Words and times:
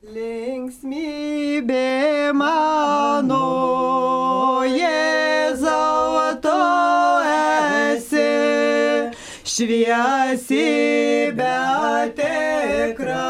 Linksmybė 0.00 1.76
mano, 2.32 3.40
Jėzau, 4.64 6.40
tu 6.40 6.54
esi 7.28 8.24
šviesi, 9.44 10.64
bet 11.36 12.16
tikra. 12.16 13.28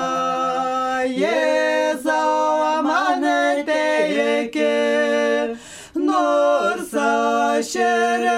Jėzau, 1.11 2.87
man 2.87 3.27
teiki, 3.67 4.71
nors 5.99 6.95
aš 6.95 7.75
ir 7.83 8.31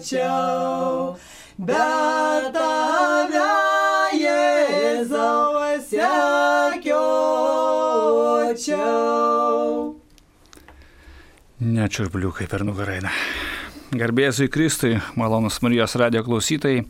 nustočiau, 0.00 1.16
bet 1.58 2.52
tave, 2.54 3.52
Jėzau, 4.16 5.76
sekiočiau. 5.84 6.80
Nečiurbliukai 11.60 12.48
per 12.48 12.64
nugarainą. 12.64 13.10
Garbėzui 13.92 14.48
Kristui, 14.48 15.00
malonus 15.16 15.60
Marijos 15.62 15.96
radio 16.00 16.24
klausytojai. 16.24 16.86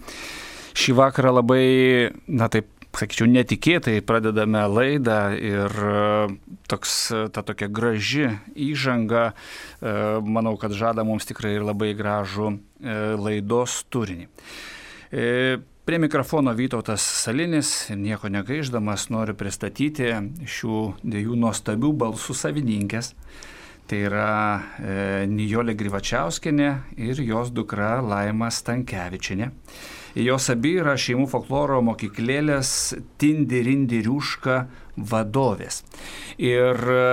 Šį 0.79 0.93
vakarą 0.95 1.33
labai, 1.41 2.11
na 2.29 2.49
taip, 2.49 2.67
sakyčiau, 2.97 3.29
netikėtai 3.31 4.01
pradedame 4.07 4.63
laidą 4.69 5.21
ir 5.39 5.71
e, 5.71 5.95
toks, 6.71 6.95
e, 7.15 7.23
ta 7.33 7.45
tokia 7.47 7.71
graži 7.71 8.29
įžanga, 8.55 9.31
e, 9.31 9.95
manau, 10.27 10.57
kad 10.61 10.75
žada 10.77 11.05
mums 11.07 11.29
tikrai 11.29 11.57
ir 11.59 11.67
labai 11.67 11.93
gražų 11.99 12.57
laidos 13.21 13.83
turinį. 13.93 14.25
Prie 15.91 15.99
mikrofono 15.99 16.53
Vytautas 16.55 17.03
Salinis 17.03 17.91
ir 17.91 17.99
nieko 18.01 18.31
negaiždamas 18.33 19.09
noriu 19.13 19.35
pristatyti 19.37 20.13
šių 20.49 20.81
dviejų 21.03 21.37
nuostabių 21.41 21.91
balsų 22.05 22.37
savininkės. 22.39 23.11
Tai 23.91 23.99
yra 24.07 24.27
e, 24.79 24.93
Nijolė 25.27 25.75
Grivačiauskinė 25.75 26.69
ir 26.95 27.19
jos 27.27 27.51
dukra 27.51 27.97
Laima 28.07 28.47
Stankievičinė. 28.55 29.49
Jos 30.19 30.49
abi 30.51 30.75
yra 30.81 30.97
šeimų 30.99 31.29
folkloro 31.31 31.81
mokyklėlės 31.87 32.73
Tindirindiriuška 33.21 34.57
vadovės. 35.11 35.83
Ir 36.43 36.83
e, 36.95 37.05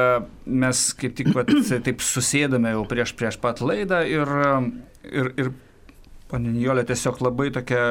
mes 0.50 0.84
kaip 0.98 1.16
tik 1.20 1.32
vat, 1.36 1.52
taip 1.86 2.04
susėdame 2.04 2.74
jau 2.74 2.84
prieš, 2.90 3.14
prieš 3.20 3.38
pat 3.44 3.62
laidą 3.62 4.02
ir, 4.08 4.34
ir, 5.08 5.32
ir 5.38 5.54
Pane 6.28 6.52
Nijolė 6.52 6.84
tiesiog 6.88 7.22
labai 7.24 7.48
tokia 7.56 7.82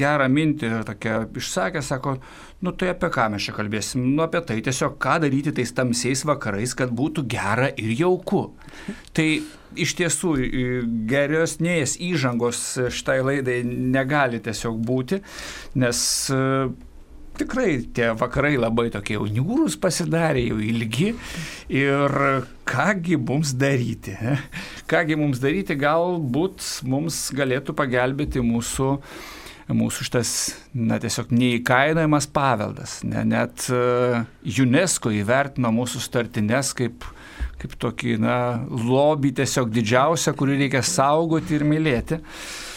gerą 0.00 0.26
mintį 0.32 0.70
tokia 0.88 1.20
išsakė, 1.38 1.82
sako, 1.86 2.16
nu 2.66 2.72
tai 2.74 2.90
apie 2.90 3.10
ką 3.14 3.28
mes 3.34 3.46
čia 3.46 3.54
kalbėsim, 3.54 4.02
nu 4.16 4.24
apie 4.24 4.42
tai 4.48 4.58
tiesiog 4.66 4.96
ką 5.02 5.20
daryti 5.22 5.54
tais 5.54 5.70
tamsiais 5.76 6.24
vakarais, 6.26 6.74
kad 6.78 6.90
būtų 6.98 7.28
gera 7.30 7.70
ir 7.78 7.94
jauku. 8.00 8.42
Tai 9.14 9.28
iš 9.78 9.94
tiesų 10.00 10.34
geresnės 11.08 11.94
įžangos 12.02 12.64
šitai 12.90 13.20
laidai 13.22 13.60
negali 13.64 14.42
tiesiog 14.42 14.82
būti, 14.90 15.22
nes 15.78 16.02
tikrai 17.38 17.78
tie 17.94 18.10
vakarai 18.18 18.56
labai 18.58 18.88
tokie 18.92 19.16
jau 19.16 19.26
niūrus 19.30 19.78
pasidarė, 19.80 20.44
jau 20.50 20.58
ilgi. 20.62 21.12
Ir 21.72 22.14
kągi 22.68 23.18
mums 23.20 23.54
daryti? 23.58 24.16
Kągi 24.90 25.18
mums 25.20 25.42
daryti, 25.42 25.76
galbūt 25.78 26.64
mums 26.88 27.28
galėtų 27.36 27.76
pagelbėti 27.78 28.44
mūsų 28.44 28.94
mūsų 29.68 30.04
šitas, 30.06 30.30
na, 30.72 30.96
tiesiog 30.96 31.28
neįkainojamas 31.28 32.24
paveldas. 32.32 33.02
Ne, 33.04 33.20
net 33.28 33.66
uh, 33.68 34.22
UNESCO 34.48 35.12
įvertino 35.12 35.68
mūsų 35.76 36.00
startinės 36.00 36.70
kaip, 36.78 37.04
kaip 37.60 37.74
tokį, 37.76 38.14
na, 38.22 38.38
lobį 38.64 39.34
tiesiog 39.42 39.68
didžiausią, 39.74 40.32
kurį 40.40 40.56
reikia 40.62 40.80
saugoti 40.80 41.58
ir 41.58 41.66
mylėti. 41.68 42.22
Uh, 42.22 42.67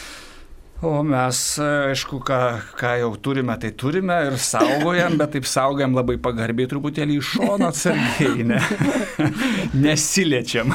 O 0.82 0.96
mes, 1.06 1.38
aišku, 1.62 2.18
ką, 2.26 2.38
ką 2.74 2.88
jau 2.98 3.12
turime, 3.22 3.54
tai 3.62 3.70
turime 3.78 4.16
ir 4.26 4.34
saugojam, 4.42 5.14
bet 5.20 5.30
taip 5.36 5.46
saugojam 5.46 5.94
labai 5.94 6.16
pagarbiai 6.22 6.66
truputėlį 6.72 7.18
iš 7.20 7.28
šono 7.36 7.68
atsargiai, 7.70 8.42
ne? 8.50 8.58
nesiliečiam. 9.84 10.74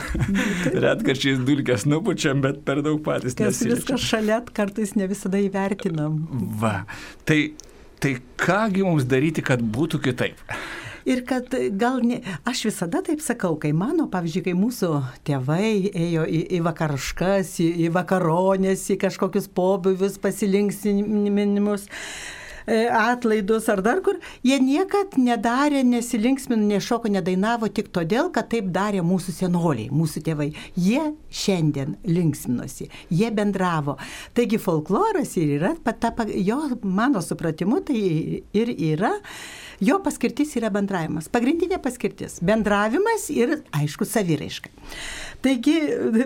Retkarčiais 0.71 1.44
dulkės 1.44 1.83
nupučiam, 1.92 2.39
bet 2.45 2.63
per 2.63 2.80
daug 2.86 3.01
patys 3.04 3.36
nesiliečiam. 3.36 3.75
Viskas 3.75 4.07
šalia 4.07 4.39
kartais 4.56 4.95
ne 4.95 5.09
visada 5.12 5.44
įvertinam. 5.44 6.21
Va, 6.63 6.77
tai, 7.27 7.42
tai 8.00 8.15
kągi 8.39 8.88
mums 8.88 9.09
daryti, 9.12 9.44
kad 9.44 9.59
būtų 9.59 10.00
kitaip? 10.07 10.39
Ir 11.07 11.21
kad 11.27 11.54
gal 11.80 12.01
ne, 12.04 12.18
aš 12.44 12.65
visada 12.68 13.00
taip 13.06 13.21
sakau, 13.24 13.54
kai 13.62 13.71
mano, 13.71 14.09
pavyzdžiui, 14.12 14.44
kai 14.50 14.56
mūsų 14.59 14.89
tėvai 15.27 15.69
ėjo 15.88 16.25
į, 16.27 16.42
į 16.57 16.59
vakariškas, 16.65 17.54
į, 17.63 17.68
į 17.86 17.92
vakaronės, 17.95 18.83
į 18.92 18.98
kažkokius 19.06 19.48
pobuvius, 19.56 20.18
pasilinksinimus, 20.19 21.88
atlaidus 22.67 23.69
ar 23.69 23.81
dar 23.81 24.01
kur, 24.03 24.19
jie 24.45 24.57
niekad 24.59 25.15
nedarė, 25.19 25.83
nesilinksmino, 25.87 26.67
nešoko, 26.67 27.11
nedainavo 27.11 27.69
tik 27.71 27.91
todėl, 27.95 28.31
kad 28.35 28.49
taip 28.51 28.69
darė 28.75 29.03
mūsų 29.07 29.35
senoliai, 29.37 29.87
mūsų 29.93 30.23
tėvai. 30.27 30.49
Jie 30.75 31.03
šiandien 31.31 31.95
linksminosi, 32.07 32.89
jie 33.09 33.31
bendravo. 33.35 33.97
Taigi 34.37 34.59
folkloras 34.61 35.37
ir 35.39 35.57
yra, 35.59 35.73
ta, 35.87 36.11
jo 36.35 36.59
mano 36.83 37.23
supratimu, 37.23 37.81
tai 37.87 38.01
ir 38.57 38.75
yra. 38.75 39.15
Jo 39.79 39.99
paskirtis 40.01 40.55
yra 40.57 40.71
bendravimas. 40.73 41.27
Pagrindinė 41.29 41.77
paskirtis- 41.77 42.39
bendravimas 42.49 43.29
ir, 43.29 43.59
aišku, 43.77 44.07
saviraiška. 44.09 44.71
Taigi, 45.45 45.75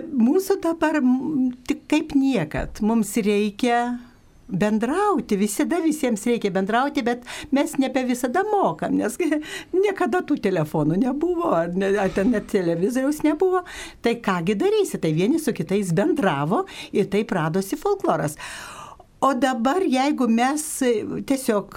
mūsų 0.08 0.56
dabar 0.64 1.02
tik 1.68 1.84
kaip 1.86 2.14
niekad 2.16 2.80
mums 2.80 3.12
reikia 3.20 4.00
bendrauti, 4.52 5.36
visada 5.40 5.80
visiems 5.82 6.26
reikia 6.28 6.52
bendrauti, 6.54 7.04
bet 7.06 7.24
mes 7.56 7.76
nebe 7.80 8.04
visada 8.08 8.44
mokam, 8.48 8.98
nes 9.00 9.16
niekada 9.84 10.22
tų 10.28 10.38
telefonų 10.44 11.00
nebuvo, 11.06 11.54
ar, 11.56 11.72
ne, 11.76 11.94
ar 11.98 12.12
ten 12.14 12.32
net 12.34 12.50
televizoriaus 12.52 13.22
nebuvo. 13.26 13.64
Tai 14.04 14.14
kągi 14.24 14.58
darysi, 14.60 15.00
tai 15.02 15.14
vieni 15.16 15.40
su 15.42 15.54
kitais 15.56 15.94
bendravo 15.96 16.64
ir 16.92 17.10
taip 17.12 17.32
radosi 17.32 17.80
folkloras. 17.80 18.38
O 19.22 19.34
dabar, 19.34 19.84
jeigu 19.86 20.26
mes 20.26 20.62
tiesiog 21.30 21.76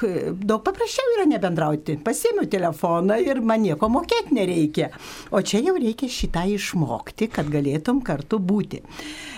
daug 0.50 0.64
paprasčiau 0.66 1.12
yra 1.14 1.28
nebendrauti, 1.30 1.94
pasiemiu 2.02 2.48
telefoną 2.50 3.20
ir 3.22 3.38
man 3.46 3.62
nieko 3.62 3.86
mokėti 3.94 4.34
nereikia. 4.34 4.88
O 5.30 5.44
čia 5.46 5.62
jau 5.62 5.76
reikia 5.78 6.10
šitą 6.10 6.48
išmokti, 6.56 7.28
kad 7.30 7.52
galėtum 7.54 8.02
kartu 8.08 8.42
būti. 8.42 8.82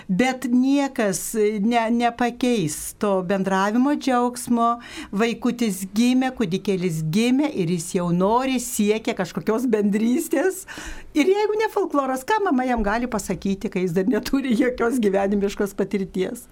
Bet 0.08 0.48
niekas 0.48 1.20
ne, 1.36 1.84
nepakeis 2.00 2.96
to 3.04 3.12
bendravimo 3.28 3.98
džiaugsmo. 4.00 4.70
Vaikutis 5.12 5.84
gimė, 5.92 6.32
kūdikėlis 6.38 7.04
gimė 7.12 7.52
ir 7.60 7.76
jis 7.76 7.90
jau 8.00 8.08
nori, 8.16 8.56
siekia 8.64 9.18
kažkokios 9.20 9.68
bendrystės. 9.74 10.64
Ir 11.12 11.28
jeigu 11.28 11.60
ne 11.60 11.68
folkloras, 11.76 12.24
ką 12.24 12.40
mama 12.48 12.72
jam 12.72 12.88
gali 12.88 13.12
pasakyti, 13.12 13.68
kai 13.74 13.84
jis 13.84 14.00
dar 14.00 14.08
neturi 14.08 14.56
jokios 14.56 15.04
gyvenimiškos 15.04 15.76
patirties. 15.76 16.48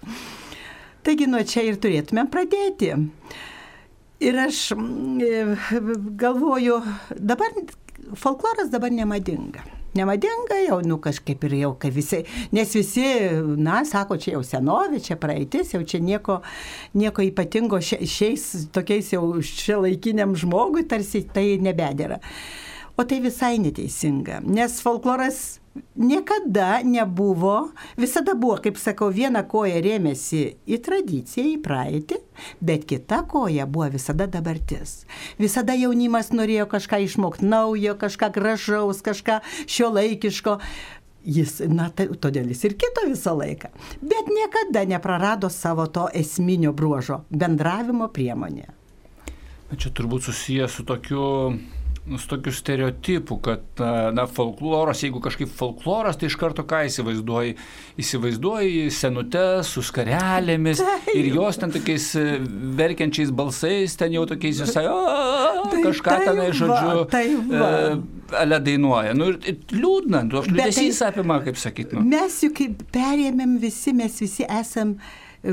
Taigi 1.06 1.28
nuo 1.30 1.44
čia 1.46 1.62
ir 1.68 1.78
turėtumėm 1.82 2.32
pradėti. 2.34 2.96
Ir 4.26 4.38
aš 4.42 4.72
mm, 4.74 6.16
galvoju, 6.18 6.80
dabar 7.20 7.54
folkloras 8.18 8.72
dabar 8.74 8.94
nemadinga. 8.94 9.62
Nemadinga 9.96 10.58
jau, 10.66 10.80
nu 10.84 10.98
kažkaip 11.00 11.46
ir 11.48 11.54
jau, 11.62 11.70
kai 11.80 11.92
visi, 11.96 12.24
nes 12.52 12.74
visi, 12.76 13.06
na, 13.56 13.78
sako, 13.88 14.18
čia 14.20 14.34
jau 14.34 14.42
senovė, 14.44 15.00
čia 15.04 15.16
praeitis, 15.20 15.72
jau 15.72 15.80
čia 15.88 16.02
nieko, 16.04 16.42
nieko 17.00 17.24
ypatingo 17.24 17.80
šiais 17.80 18.48
tokiais 18.76 19.14
jau 19.14 19.24
šia 19.40 19.78
laikiniam 19.86 20.36
žmogui 20.36 20.84
tarsi 20.90 21.24
tai 21.32 21.54
nebedėra. 21.64 22.20
O 23.00 23.06
tai 23.08 23.22
visai 23.24 23.56
neteisinga, 23.64 24.42
nes 24.44 24.82
folkloras 24.84 25.62
niekada 25.96 26.84
nebuvo, 26.84 27.72
visada 27.98 28.34
buvo, 28.34 28.58
kaip 28.64 28.78
sakau, 28.80 29.10
viena 29.12 29.44
koja 29.48 29.80
rėmėsi 29.84 30.44
į 30.68 30.80
tradiciją, 30.84 31.46
į 31.56 31.62
praeitį, 31.64 32.20
bet 32.64 32.86
kita 32.90 33.24
koja 33.32 33.68
buvo 33.68 33.90
visada 33.96 34.28
dabartis. 34.32 35.04
Visada 35.40 35.76
jaunimas 35.78 36.32
norėjo 36.36 36.68
kažką 36.72 37.02
išmokti 37.06 37.48
naujo, 37.50 37.96
kažką 38.00 38.32
gražaus, 38.36 39.02
kažką 39.06 39.42
šio 39.68 39.92
laikiško. 39.96 40.60
Jis, 41.26 41.58
na, 41.66 41.88
tai, 41.90 42.06
todėl 42.22 42.52
jis 42.54 42.60
ir 42.68 42.76
kito 42.78 43.08
visą 43.10 43.34
laiką. 43.34 43.72
Bet 44.02 44.28
niekada 44.30 44.84
neprarado 44.86 45.50
savo 45.50 45.88
to 45.90 46.06
esminio 46.14 46.74
bruožo- 46.74 47.24
bendravimo 47.42 48.12
priemonė. 48.14 48.70
Čia 49.76 49.90
turbūt 49.90 50.30
susijęs 50.30 50.72
su 50.78 50.84
tokiu 50.86 51.58
nu, 52.08 52.18
su 52.18 52.28
tokiu 52.28 52.52
stereotipu, 52.54 53.38
kad, 53.38 53.62
na, 54.14 54.28
folkloras, 54.28 55.02
jeigu 55.04 55.20
kažkaip 55.24 55.50
folkloras, 55.50 56.20
tai 56.22 56.30
iš 56.30 56.36
karto 56.38 56.62
ką 56.68 56.84
įsivaizduoji? 56.86 57.56
Įsivaizduoji 58.02 58.92
senutės 58.94 59.72
su 59.74 59.82
skarelėmis 59.86 60.84
Taip. 60.84 61.10
ir 61.18 61.32
jos 61.34 61.58
ten 61.62 61.74
tokiais 61.74 62.08
e, 62.20 62.26
verkiančiais 62.78 63.34
balsais, 63.34 63.98
ten 63.98 64.14
jau 64.14 64.26
tokiais 64.30 64.62
visai, 64.62 64.86
kažką 65.88 66.20
tenai, 66.28 66.48
žodžiu, 66.54 67.08
e, 67.10 67.74
ale 68.38 68.62
dainuoja. 68.70 69.18
Nu, 69.18 69.32
ir 69.34 69.60
liūdna, 69.74 70.28
toks 70.30 70.54
liūdesys 70.54 71.02
tai, 71.02 71.10
apima, 71.10 71.42
kaip 71.46 71.58
sakyt. 71.62 71.98
Nu. 71.98 72.06
Mes 72.06 72.38
juk 72.46 72.62
perėmėm 72.94 73.58
visi, 73.64 73.96
mes 73.98 74.22
visi 74.22 74.46
esam 74.46 75.00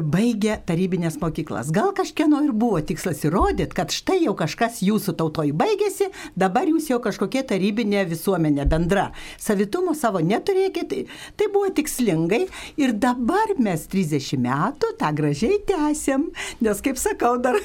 baigė 0.01 0.57
tarybinės 0.67 1.19
mokyklas. 1.21 1.71
Gal 1.75 1.93
kažkieno 1.97 2.41
ir 2.47 2.53
buvo 2.57 2.81
tikslas 2.85 3.23
įrodyti, 3.27 3.75
kad 3.77 3.93
štai 3.93 4.23
jau 4.23 4.35
kažkas 4.39 4.81
jūsų 4.85 5.15
tautoj 5.21 5.53
baigėsi, 5.57 6.09
dabar 6.39 6.69
jūs 6.71 6.89
jau 6.91 6.99
kažkokie 7.03 7.43
tarybinė 7.49 8.07
visuomenė 8.09 8.67
bendra. 8.71 9.11
Savitumo 9.41 9.95
savo 9.99 10.23
neturėkit, 10.25 10.95
tai, 11.37 11.49
buvo 11.53 11.69
tikslingai 11.75 12.47
ir 12.81 12.95
dabar 12.97 13.55
mes 13.61 13.85
30 13.93 14.41
metų 14.43 14.95
tą 15.01 15.13
gražiai 15.17 15.61
tęsiam, 15.69 16.31
nes 16.65 16.83
kaip 16.85 17.01
sakau, 17.01 17.35
dar, 17.43 17.59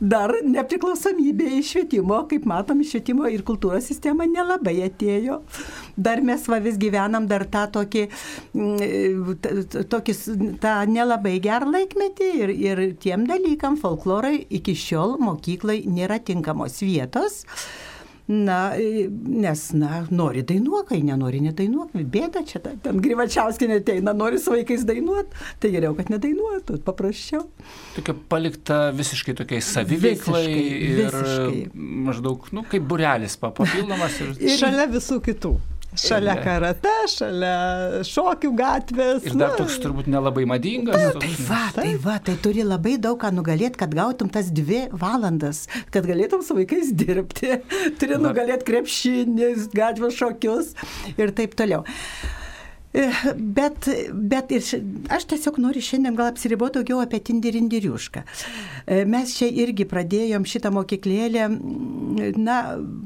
dar 0.00 0.34
nepriklausomybė 0.44 1.48
iš 1.60 1.72
švietimo, 1.74 2.24
kaip 2.30 2.48
matom, 2.50 2.84
švietimo 2.84 3.28
ir 3.30 3.44
kultūros 3.46 3.88
sistema 3.88 4.28
nelabai 4.28 4.76
atėjo. 4.90 5.40
Dar 6.00 6.20
mes 6.24 6.44
va 6.48 6.60
vis 6.62 6.76
gyvenam 6.80 7.26
dar 7.30 7.46
tą 7.48 7.66
tokį, 7.78 8.06
mm, 8.56 9.88
tokį 9.92 10.16
tą 10.60 10.76
nelabai 10.90 11.38
gerą 11.42 11.69
laikmetį 11.72 12.32
ir, 12.44 12.54
ir 12.54 12.82
tiem 13.02 13.26
dalykam 13.28 13.78
folklorai 13.80 14.40
iki 14.60 14.74
šiol 14.78 15.16
mokyklai 15.22 15.82
nėra 15.88 16.20
tinkamos 16.24 16.80
vietos. 16.84 17.44
Na, 18.30 18.76
nes, 18.78 19.60
na, 19.74 20.04
nori 20.14 20.44
dainuok, 20.46 20.92
kai 20.92 21.00
nenori 21.02 21.40
nedainuok, 21.42 21.96
bėda 22.14 22.44
čia, 22.46 22.60
ten 22.62 23.00
Grivačiauskinė 23.02 23.80
ateina, 23.80 24.14
nori 24.14 24.38
su 24.38 24.52
vaikais 24.54 24.84
dainuot, 24.86 25.32
tai 25.58 25.72
geriau, 25.74 25.96
kad 25.98 26.12
nedainuotų, 26.14 26.78
paprasčiau. 26.86 27.48
Tokia 27.96 28.14
palikta 28.30 28.78
visiškai 28.94 29.34
tokiai 29.40 29.64
saviveiklai 29.66 30.44
visiškai, 30.46 30.78
ir 30.92 31.18
visiškai. 31.18 31.64
maždaug, 32.06 32.46
nu, 32.54 32.62
kaip 32.70 32.86
burelis 32.92 33.34
papildomas. 33.42 34.22
Ir... 34.22 34.32
ir 34.46 34.56
šalia 34.62 34.86
visų 34.94 35.18
kitų. 35.26 35.56
Šalia 35.98 36.36
karate, 36.38 36.90
šalia 37.10 38.02
šokių 38.06 38.50
gatvės. 38.58 39.24
Ir 39.26 39.34
dar 39.40 39.56
toks 39.58 39.80
turbūt 39.82 40.06
nelabai 40.10 40.44
madingas. 40.46 40.94
Na, 40.94 41.12
tai 41.18 41.30
va, 41.48 41.62
tai 41.74 41.88
va, 42.04 42.16
tai 42.22 42.36
turi 42.42 42.62
labai 42.66 42.94
daug 43.02 43.18
ką 43.18 43.32
nugalėti, 43.34 43.78
kad 43.80 43.94
gautum 43.98 44.30
tas 44.30 44.52
dvi 44.54 44.84
valandas, 44.94 45.64
kad 45.90 46.06
galėtum 46.06 46.44
su 46.46 46.54
vaikais 46.58 46.92
dirbti. 46.94 47.58
Turi 48.00 48.20
nugalėti 48.22 48.68
krepšinį, 48.70 49.54
gatvės 49.74 50.20
šokius 50.20 50.76
ir 51.16 51.34
taip 51.34 51.58
toliau. 51.58 51.82
E, 52.90 53.04
bet, 53.36 53.86
bet 54.12 54.50
ir 54.50 54.64
aš 55.14 55.26
tiesiog 55.30 55.60
noriu 55.62 55.82
šiandien 55.84 56.16
gal 56.18 56.32
apsiriboti 56.32 56.80
daugiau 56.80 56.98
apie 57.04 57.20
Tindirindiriušką. 57.28 58.22
E, 58.26 59.04
mes 59.06 59.36
čia 59.36 59.46
irgi 59.62 59.86
pradėjom 59.86 60.46
šitą 60.50 60.72
mokyklėlę, 60.74 61.46
na, 62.34 62.56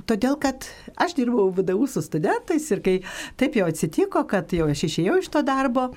todėl 0.08 0.38
kad 0.40 0.64
aš 0.96 1.18
dirbau 1.18 1.50
VDU 1.52 1.84
su 1.90 2.00
studentais 2.04 2.70
ir 2.72 2.80
kai 2.84 2.96
taip 3.40 3.60
jau 3.60 3.68
atsitiko, 3.68 4.24
kad 4.30 4.56
jau 4.56 4.70
aš 4.72 4.86
išėjau 4.88 5.18
iš 5.20 5.28
to 5.36 5.44
darbo. 5.44 5.90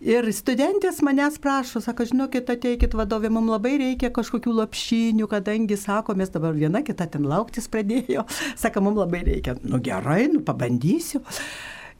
Ir 0.00 0.28
studentės 0.32 1.02
manęs 1.04 1.36
prašo, 1.40 1.80
sako, 1.84 2.08
žinokit, 2.08 2.48
ateikit 2.52 2.96
vadovė, 2.96 3.30
mums 3.32 3.52
labai 3.52 3.76
reikia 3.80 4.12
kažkokių 4.16 4.52
lapšinių, 4.62 5.28
kadangi, 5.28 5.76
sako, 5.80 6.16
mes 6.16 6.32
dabar 6.32 6.56
viena 6.56 6.84
kita 6.84 7.08
ten 7.12 7.28
lauktis 7.28 7.68
pradėjo, 7.72 8.24
sako, 8.64 8.88
mums 8.88 9.04
labai 9.04 9.26
reikia. 9.28 9.60
Nu 9.64 9.80
gerai, 9.84 10.22
nu 10.32 10.44
pabandysiu. 10.44 11.24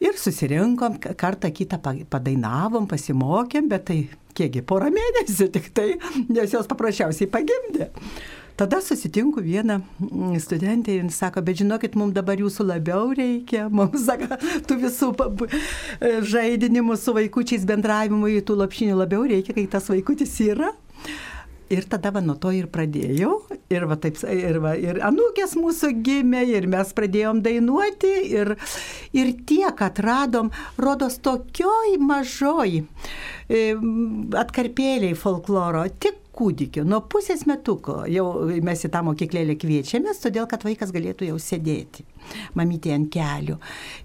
Ir 0.04 0.18
susirinkom, 0.20 0.98
kartą 1.16 1.48
kitą 1.56 1.78
padainavom, 2.12 2.88
pasimokėm, 2.90 3.70
bet 3.70 3.86
tai 3.88 4.00
kiekgi 4.36 4.64
porą 4.68 4.90
mėnesių 4.92 5.48
tik 5.54 5.70
tai, 5.76 5.94
nes 6.28 6.52
jos 6.52 6.68
paprasčiausiai 6.68 7.30
pagimdė. 7.32 7.88
Tada 8.56 8.80
susitinku 8.80 9.42
vieną 9.44 9.80
mm, 10.00 10.40
studentę 10.40 10.94
ir 10.94 11.10
sako, 11.12 11.42
bet 11.44 11.58
žinokit, 11.60 11.96
mums 11.96 12.14
dabar 12.16 12.40
jūsų 12.40 12.64
labiau 12.70 13.10
reikia, 13.16 13.66
mums 13.78 14.06
sako, 14.08 14.38
tų 14.68 14.78
visų 14.84 15.10
žaidinimų 16.32 16.96
su 17.00 17.12
vaikučiais 17.16 17.68
bendravimui, 17.68 18.40
tų 18.40 18.56
lapšinių 18.62 18.96
labiau 18.96 19.26
reikia, 19.28 19.56
kai 19.56 19.66
tas 19.76 19.90
vaikutis 19.92 20.32
yra. 20.44 20.72
Ir 21.72 21.86
tada 21.90 22.12
va 22.14 22.20
nuo 22.22 22.36
to 22.38 22.52
ir 22.54 22.68
pradėjau. 22.70 23.40
Ir, 23.74 23.86
va, 23.90 23.96
taip, 23.98 24.20
ir, 24.30 24.60
va, 24.62 24.76
ir 24.78 25.00
anūkės 25.02 25.56
mūsų 25.58 25.90
gimė, 26.06 26.44
ir 26.54 26.68
mes 26.70 26.92
pradėjom 26.94 27.40
dainuoti. 27.42 28.12
Ir, 28.30 28.52
ir 29.16 29.32
tiek 29.48 29.82
atradom, 29.88 30.52
rodos, 30.78 31.18
tokioj 31.26 31.96
mažoj 32.02 32.84
atkarpėliai 33.46 35.18
folkloro. 35.18 35.84
Tik 36.02 36.22
kūdikio, 36.36 36.84
nuo 36.88 37.00
pusės 37.12 37.46
metuko 37.48 38.02
jau 38.10 38.26
mes 38.64 38.84
į 38.86 38.90
tą 38.92 39.02
mokyklėlę 39.06 39.56
kviečiamės, 39.60 40.20
todėl 40.24 40.48
kad 40.50 40.66
vaikas 40.66 40.92
galėtų 40.94 41.30
jau 41.30 41.38
sėdėti, 41.42 42.04
mamytė 42.58 42.94
ant 42.96 43.10
kelių. 43.12 43.56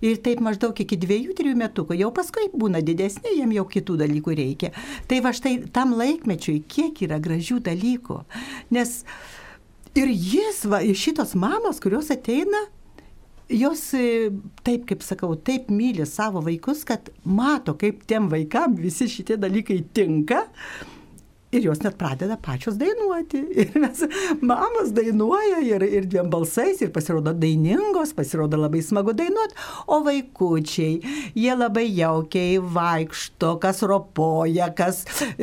Ir 0.07 0.21
taip 0.25 0.41
maždaug 0.45 0.77
iki 0.83 1.00
dviejų, 1.01 1.35
trijų 1.38 1.57
metukų, 1.61 2.00
jau 2.00 2.13
paskui 2.15 2.47
būna 2.53 2.83
didesnė, 2.85 3.35
jiem 3.38 3.53
jau 3.59 3.67
kitų 3.75 4.00
dalykų 4.05 4.38
reikia. 4.39 4.71
Tai 5.11 5.21
va 5.25 5.35
štai 5.35 5.57
tam 5.75 5.95
laikmečiui, 6.00 6.61
kiek 6.71 7.05
yra 7.07 7.21
gražių 7.23 7.61
dalykų. 7.67 8.23
Nes 8.75 9.01
Ir 9.91 10.07
jis, 10.07 10.61
va, 10.71 10.79
šitos 10.95 11.33
mamos, 11.35 11.81
kurios 11.83 12.07
ateina, 12.13 12.61
jos 13.51 13.89
e, 13.93 14.29
taip, 14.63 14.85
kaip 14.88 15.03
sakau, 15.03 15.33
taip 15.35 15.67
myli 15.73 16.05
savo 16.07 16.39
vaikus, 16.45 16.85
kad 16.88 17.11
mato, 17.27 17.75
kaip 17.79 18.05
tiem 18.07 18.29
vaikam 18.31 18.77
visi 18.79 19.09
šitie 19.11 19.35
dalykai 19.41 19.81
tinka. 19.91 20.45
Ir 21.51 21.65
jos 21.65 21.81
net 21.84 21.98
pradeda 22.00 22.38
pačios 22.39 22.77
dainuoti. 22.79 23.41
Ir 23.60 23.74
mes, 23.84 24.05
mamos 24.39 24.93
dainuoja 24.96 25.60
ir, 25.67 25.84
ir 25.84 26.05
dviem 26.08 26.29
balsais, 26.31 26.79
ir 26.79 26.93
pasirodo 26.96 27.34
dainingos, 27.36 28.13
pasirodo 28.15 28.55
labai 28.55 28.79
smagu 28.79 29.12
dainuoti. 29.20 29.58
O 29.91 30.00
vaikučiai, 30.05 31.01
jie 31.36 31.55
labai 31.58 31.84
jaukiai 31.89 32.55
vaikšto, 32.63 33.58
kas 33.63 33.84
ropoja, 33.84 34.70
kas, 34.77 35.01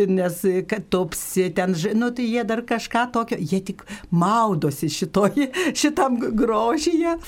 nes 0.08 0.40
tupsi 0.88 1.50
ten, 1.52 1.76
nu 2.00 2.08
tai 2.16 2.30
jie 2.30 2.46
dar 2.48 2.64
kažką 2.64 3.04
tokio, 3.12 3.36
jie 3.36 3.60
tik 3.68 3.84
maudosi 4.08 4.88
šitoj, 4.88 5.50
šitam 5.76 6.16
grožyje. 6.40 7.18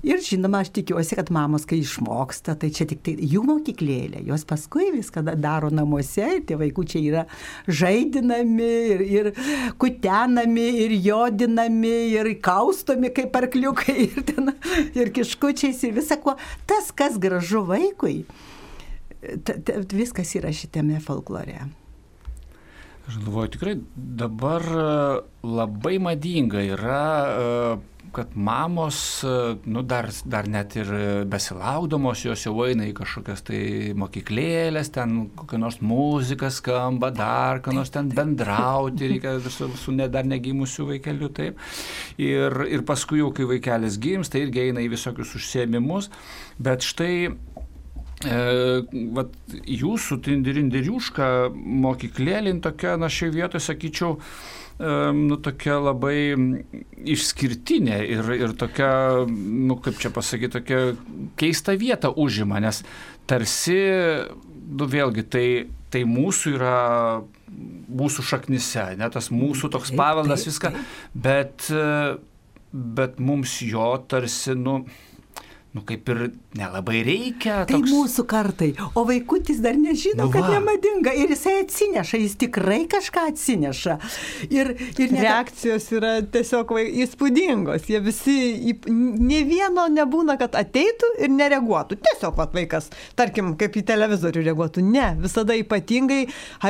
Ir 0.00 0.24
žinoma, 0.24 0.64
aš 0.64 0.72
tikiuosi, 0.80 1.20
kad 1.20 1.28
mamos, 1.34 1.68
kai 1.68 1.82
išmoksta, 1.84 2.56
tai 2.56 2.72
čia 2.72 2.88
tik 2.88 3.04
tai 3.04 3.18
jų 3.20 3.44
mokyklėlė, 3.52 4.24
jos 4.30 4.48
paskui 4.48 4.88
viską 4.96 5.26
daro 5.28 5.68
namuose 5.68 6.24
ir 6.38 6.44
tie 6.48 6.56
vaikučiai 6.56 7.04
yra 7.12 7.28
žaidžiami 7.68 8.13
vaidinami, 8.14 8.62
ir, 8.62 9.00
ir 9.00 9.34
kutenami, 9.78 10.68
ir 10.84 10.90
jodinami, 11.02 12.12
ir 12.12 12.40
kaustomi 12.42 13.12
kaip 13.14 13.34
arkliukai, 13.36 14.10
ir, 14.10 14.22
ten, 14.26 14.52
ir 14.94 15.12
kiškučiais, 15.12 15.82
ir 15.84 15.94
visa 15.96 16.16
kuo. 16.20 16.36
Tas, 16.66 16.92
kas 16.92 17.18
gražu 17.18 17.64
vaikui, 17.66 18.24
t, 19.20 19.58
t, 19.64 19.78
viskas 19.92 20.34
yra 20.36 20.52
šitame 20.52 21.00
folklore. 21.00 21.66
Aš 23.04 23.18
galvoju, 23.20 23.50
tikrai 23.52 23.74
dabar 23.94 24.62
labai 25.44 25.98
madinga 26.00 26.62
yra 26.64 27.78
kad 28.14 28.34
mamos, 28.34 28.98
nu, 29.66 29.82
dar, 29.82 30.08
dar 30.24 30.48
net 30.50 30.76
ir 30.78 30.90
besilaukdamos 31.30 32.24
jos 32.24 32.44
jau 32.46 32.54
eina 32.66 32.86
į 32.88 32.94
kažkokias 32.98 33.44
tai 33.48 33.62
mokyklėlės, 33.98 34.92
ten 34.94 35.16
kokia 35.38 35.60
nors 35.60 35.80
muzika 35.84 36.50
skamba, 36.54 37.10
dar 37.14 37.62
ką 37.64 37.74
nors 37.76 37.92
ten 37.94 38.10
bendrauti 38.14 39.10
reikia 39.14 39.36
su, 39.44 39.70
su 39.80 39.94
ne, 39.96 40.08
dar 40.12 40.28
negimusiu 40.28 40.88
vaikeliu, 40.92 41.32
taip. 41.34 41.58
Ir, 42.20 42.60
ir 42.70 42.86
paskui 42.86 43.22
jau, 43.22 43.32
kai 43.34 43.48
vaikelis 43.50 43.98
gims, 44.02 44.30
tai 44.32 44.46
irgi 44.46 44.68
eina 44.68 44.84
į 44.84 44.92
visokius 44.94 45.34
užsiemimus, 45.38 46.10
bet 46.62 46.86
štai 46.86 47.16
E, 48.24 48.36
vat, 49.12 49.32
jūsų 49.68 50.18
tindirindiriuška 50.24 51.26
mokyklėlin 51.84 52.62
tokia, 52.64 52.94
na 53.00 53.10
šioje 53.12 53.34
vietoje 53.34 53.64
sakyčiau, 53.66 54.16
nu, 54.78 55.36
tokia 55.38 55.76
labai 55.78 56.34
išskirtinė 57.14 58.00
ir, 58.10 58.30
ir 58.34 58.54
tokia, 58.58 58.90
nu, 59.28 59.76
kaip 59.82 60.00
čia 60.02 60.10
pasakyti, 60.14 60.56
tokia 60.56 60.80
keista 61.38 61.76
vieta 61.78 62.10
užima, 62.10 62.58
nes 62.62 62.82
tarsi, 63.30 63.78
nu, 64.66 64.88
vėlgi, 64.90 65.26
tai, 65.30 65.46
tai 65.94 66.02
mūsų 66.08 66.56
yra 66.56 66.76
mūsų 67.94 68.24
šaknise, 68.26 68.88
ne 68.98 69.08
tas 69.14 69.30
mūsų 69.30 69.70
toks 69.76 69.92
paveldas 69.94 70.46
viską, 70.48 70.72
bet, 71.14 71.68
bet 72.72 73.20
mums 73.22 73.60
jo 73.62 73.92
tarsi, 74.10 74.56
nu, 74.58 74.80
nu 75.74 75.82
kaip 75.82 76.08
ir 76.08 76.18
nelabai 76.54 77.00
reikia. 77.02 77.64
Tai 77.66 77.80
toks... 77.80 77.90
mūsų 77.90 78.24
kartai, 78.30 78.68
o 78.94 79.02
vaikutis 79.08 79.58
dar 79.62 79.74
nežino, 79.74 80.22
nu 80.22 80.28
va. 80.28 80.36
kad 80.36 80.52
nemadinga 80.52 81.10
ir 81.18 81.32
jisai 81.34 81.56
atsineša, 81.64 82.20
jis 82.22 82.36
tikrai 82.44 82.84
kažką 82.90 83.24
atsineša. 83.32 83.96
Ir, 84.54 84.70
ir 84.78 85.14
net... 85.16 85.24
Reakcijos 85.24 85.88
yra 85.98 86.12
tiesiog 86.22 86.70
įspūdingos, 87.04 87.88
jie 87.90 87.98
visi, 88.04 88.36
ne 88.86 89.40
vieno 89.48 89.88
nebūna, 89.90 90.36
kad 90.38 90.54
ateitų 90.60 91.10
ir 91.26 91.34
nereaguotų. 91.34 91.98
Tiesiog 92.06 92.38
vat, 92.38 92.54
vaikas, 92.54 92.92
tarkim, 93.18 93.56
kaip 93.58 93.74
į 93.74 93.84
televizorių 93.90 94.46
reaguotų. 94.46 94.86
Ne, 94.86 95.10
visada 95.24 95.58
ypatingai, 95.58 96.20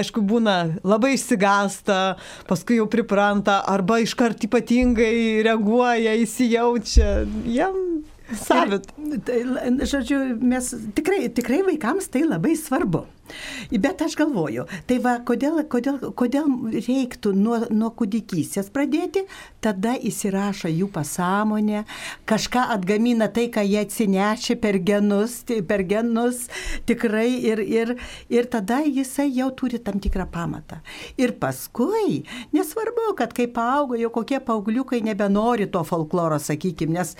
aišku, 0.01 0.25
būna 0.25 0.57
labai 0.81 1.13
išsigasta, 1.19 2.01
paskui 2.49 2.81
jau 2.81 2.89
pripranta 2.89 3.61
arba 3.69 4.01
iškart 4.01 4.49
ypatingai 4.49 5.45
reaguoja, 5.45 6.17
įsijaučia. 6.25 7.13
Jam 7.53 7.77
savit. 8.33 8.88
Tai, 9.26 9.40
žodžiu, 9.85 10.21
mes 10.40 10.71
tikrai, 10.97 11.28
tikrai 11.35 11.62
vaikams 11.66 12.09
tai 12.12 12.25
labai 12.28 12.57
svarbu. 12.59 13.04
Bet 13.73 14.02
aš 14.04 14.14
galvoju, 14.21 14.66
tai 14.88 14.99
va, 15.00 15.14
kodėl, 15.25 15.62
kodėl, 15.73 15.97
kodėl 16.16 16.49
reiktų 16.85 17.33
nuo, 17.37 17.57
nuo 17.73 17.88
kūdikysės 17.97 18.69
pradėti, 18.75 19.25
tada 19.64 19.95
įsirašo 19.97 20.69
jų 20.69 20.90
pasąmonę, 20.93 21.85
kažką 22.28 22.66
atgamina 22.75 23.31
tai, 23.33 23.47
ką 23.52 23.64
jie 23.64 23.81
atsinešė 23.87 24.59
per 24.61 24.78
genus, 24.85 25.38
per 25.69 25.87
genus 25.88 26.45
tikrai 26.88 27.31
ir, 27.49 27.62
ir, 27.64 27.95
ir 28.28 28.49
tada 28.52 28.83
jisai 28.85 29.31
jau 29.33 29.49
turi 29.57 29.81
tam 29.81 30.02
tikrą 30.04 30.28
pamatą. 30.31 30.83
Ir 31.16 31.33
paskui, 31.40 32.23
nesvarbu, 32.52 33.14
kad 33.19 33.33
kai 33.37 33.49
paaugo, 33.49 33.97
jau 33.99 34.12
kokie 34.12 34.43
paaugliukai 34.45 35.00
nebenori 35.04 35.71
to 35.73 35.81
folkloro, 35.88 36.37
sakykime, 36.43 36.99
nes, 37.00 37.16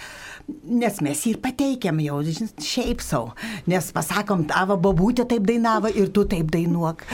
nes 0.68 0.93
mes 1.04 1.24
jį 1.26 1.34
ir 1.34 1.40
pateikėm 1.42 2.00
jau, 2.04 2.20
šiaip 2.62 3.02
savo, 3.04 3.32
nes 3.70 3.90
pasakom, 3.94 4.44
tavo 4.50 4.76
babutė 4.80 5.26
taip 5.28 5.46
dainavo 5.48 5.90
ir 5.90 6.10
tu 6.14 6.26
taip 6.30 6.50
dainuok. 6.54 7.04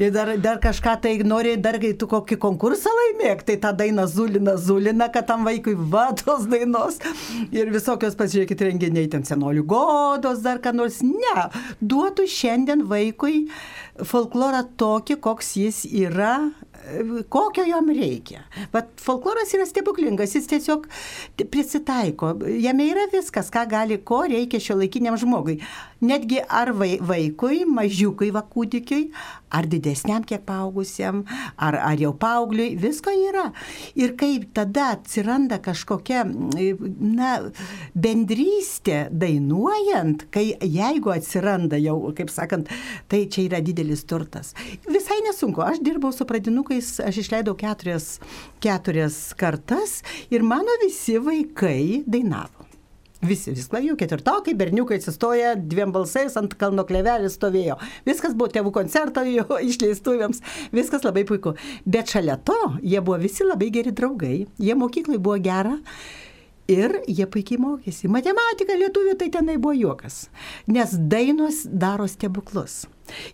Ir 0.00 0.12
dar, 0.14 0.32
dar 0.42 0.60
kažką 0.62 0.96
tai 1.04 1.14
nori, 1.26 1.56
dar 1.60 1.78
kai 1.82 1.92
tu 1.98 2.08
kokį 2.10 2.38
konkursą 2.42 2.92
laimėk, 3.00 3.44
tai 3.48 3.58
tą 3.62 3.72
dainą 3.76 4.06
zulina, 4.10 4.56
zulina, 4.60 5.10
kad 5.12 5.28
tam 5.28 5.46
vaikui 5.48 5.76
vados 5.76 6.46
dainos. 6.50 7.00
Ir 7.54 7.72
visokios, 7.74 8.16
pasižiūrėkit, 8.18 8.66
renginiai 8.70 9.10
ten 9.12 9.26
senolių 9.26 9.66
godos, 9.68 10.42
dar 10.44 10.62
ką 10.64 10.74
nors. 10.76 11.02
Ne, 11.06 11.48
duotų 11.80 12.28
šiandien 12.30 12.86
vaikui 12.90 13.46
folklorą 14.04 14.62
tokį, 14.80 15.18
koks 15.24 15.54
jis 15.60 15.84
yra 15.88 16.50
kokio 17.28 17.64
jam 17.66 17.88
reikia. 17.90 18.44
Bet 18.72 19.00
folkloras 19.02 19.52
yra 19.56 19.66
stebuklingas, 19.66 20.34
jis 20.36 20.48
tiesiog 20.50 20.86
prisitaiko. 21.50 22.34
Jame 22.62 22.88
yra 22.92 23.06
viskas, 23.12 23.50
ką 23.52 23.66
gali, 23.70 23.98
ko 24.04 24.22
reikia 24.28 24.60
šio 24.62 24.78
laikiniam 24.80 25.18
žmogui. 25.20 25.58
Netgi 26.04 26.42
ar 26.44 26.74
vaikui, 26.76 27.64
mažiukui, 27.64 28.28
va 28.34 28.42
kūdikiui, 28.44 29.08
ar 29.56 29.68
didesniam 29.70 30.24
kiek 30.26 30.42
paaugusiam, 30.46 31.22
ar, 31.56 31.78
ar 31.80 31.96
jau 32.00 32.12
paaugliui, 32.20 32.74
visko 32.80 33.14
yra. 33.14 33.46
Ir 33.96 34.12
kaip 34.20 34.50
tada 34.56 34.90
atsiranda 34.96 35.58
kažkokia, 35.64 36.26
na, 36.26 37.32
bendrystė 37.96 39.06
dainuojant, 39.10 40.26
kai 40.34 40.50
jeigu 40.60 41.14
atsiranda 41.14 41.80
jau, 41.80 41.96
kaip 42.16 42.32
sakant, 42.34 42.70
tai 43.08 43.24
čia 43.32 43.46
yra 43.48 43.62
didelis 43.64 44.04
turtas. 44.08 44.52
Visai 45.16 45.28
nesunku, 45.30 45.62
aš 45.64 45.78
dirbau 45.80 46.12
su 46.12 46.26
pradinukais, 46.28 46.98
aš 47.00 47.22
išleidau 47.22 47.54
keturias, 47.56 48.18
keturias 48.60 49.32
kartas 49.32 50.02
ir 50.28 50.42
mano 50.44 50.74
visi 50.82 51.16
vaikai 51.16 52.02
dainavo. 52.04 52.66
Visi, 53.24 53.54
vis 53.56 53.70
jau 53.72 53.96
ketvirtokai, 53.96 54.52
berniukai 54.52 54.98
atsistoja 55.00 55.54
dviem 55.56 55.94
balsais 55.94 56.36
ant 56.36 56.52
kalno 56.60 56.84
klevelės 56.84 57.38
stovėjo. 57.38 57.78
Viskas 58.04 58.36
buvo 58.36 58.50
tėvų 58.52 58.74
koncerto, 58.76 59.24
jo 59.24 59.46
išleistuvėms, 59.70 60.42
viskas 60.76 61.08
labai 61.08 61.24
puiku. 61.24 61.54
Bet 61.86 62.12
šalia 62.12 62.36
to 62.36 62.76
jie 62.82 63.00
buvo 63.00 63.16
visi 63.24 63.48
labai 63.48 63.72
geri 63.72 63.96
draugai, 63.96 64.44
jie 64.60 64.76
mokyklai 64.76 65.16
buvo 65.16 65.40
gera. 65.40 65.78
Ir 66.66 66.96
jie 67.06 67.28
puikiai 67.30 67.60
mokėsi. 67.62 68.08
Matematika 68.10 68.74
lietuvių 68.74 69.14
tai 69.20 69.28
tenai 69.30 69.54
buvo 69.54 69.76
juokas. 69.76 70.26
Nes 70.66 70.96
dainos 70.98 71.62
daro 71.70 72.08
stebuklus. 72.10 72.86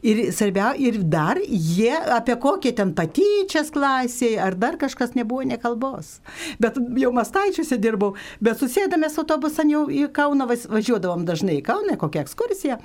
Ir 0.05 0.27
svarbiausia, 0.37 0.83
ir 0.85 0.99
dar 1.09 1.41
jie 1.41 1.95
apie 2.13 2.37
kokie 2.37 2.75
ten 2.77 2.93
patyčias 2.93 3.73
klasėje 3.73 4.37
ar 4.37 4.57
dar 4.61 4.77
kažkas 4.81 5.17
nebuvo 5.17 5.47
nekalbos. 5.49 6.19
Bet 6.61 6.77
jau 7.01 7.13
mastaičiuose 7.17 7.81
dirbau, 7.81 8.13
bet 8.45 8.61
susėdamės 8.61 9.17
autobusą 9.23 9.65
jau 9.71 9.87
į 9.89 10.11
Kauną 10.13 10.51
važiuodavom 10.51 11.25
dažnai 11.25 11.57
į 11.63 11.65
Kauną, 11.71 11.97
kokią 11.97 12.27
ekskursiją. 12.27 12.79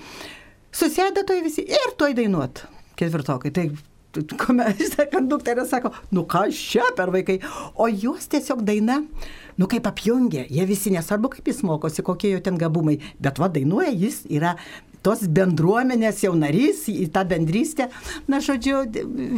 Susėda 0.71 1.27
toj 1.27 1.43
visi 1.43 1.67
ir 1.67 1.93
toj 1.99 2.15
dainuot. 2.15 2.63
Ketvirtokai. 2.95 3.51
Tai 3.51 3.67
konduktorė 5.11 5.65
sako, 5.71 5.91
nu 6.15 6.23
ką 6.29 6.47
čia 6.55 6.87
per 6.97 7.11
vaikai, 7.13 7.39
o 7.75 7.89
juos 7.91 8.29
tiesiog 8.31 8.63
daina, 8.65 9.01
nu 9.57 9.69
kaip 9.69 9.87
apjungia, 9.89 10.45
jie 10.49 10.65
visi 10.69 10.93
nesvarbu, 10.93 11.31
kaip 11.35 11.49
jis 11.49 11.63
mokosi, 11.65 12.05
kokie 12.05 12.35
jo 12.35 12.43
ten 12.43 12.59
gabumai, 12.61 12.99
bet 13.23 13.41
va 13.41 13.49
dainuoja, 13.53 13.93
jis 13.93 14.23
yra 14.29 14.55
tos 15.05 15.23
bendruomenės 15.31 16.23
jau 16.25 16.33
narys, 16.35 16.85
į 16.91 17.07
tą 17.15 17.23
bendrystę. 17.29 17.87
Na, 18.27 18.41
žodžiu, 18.43 18.81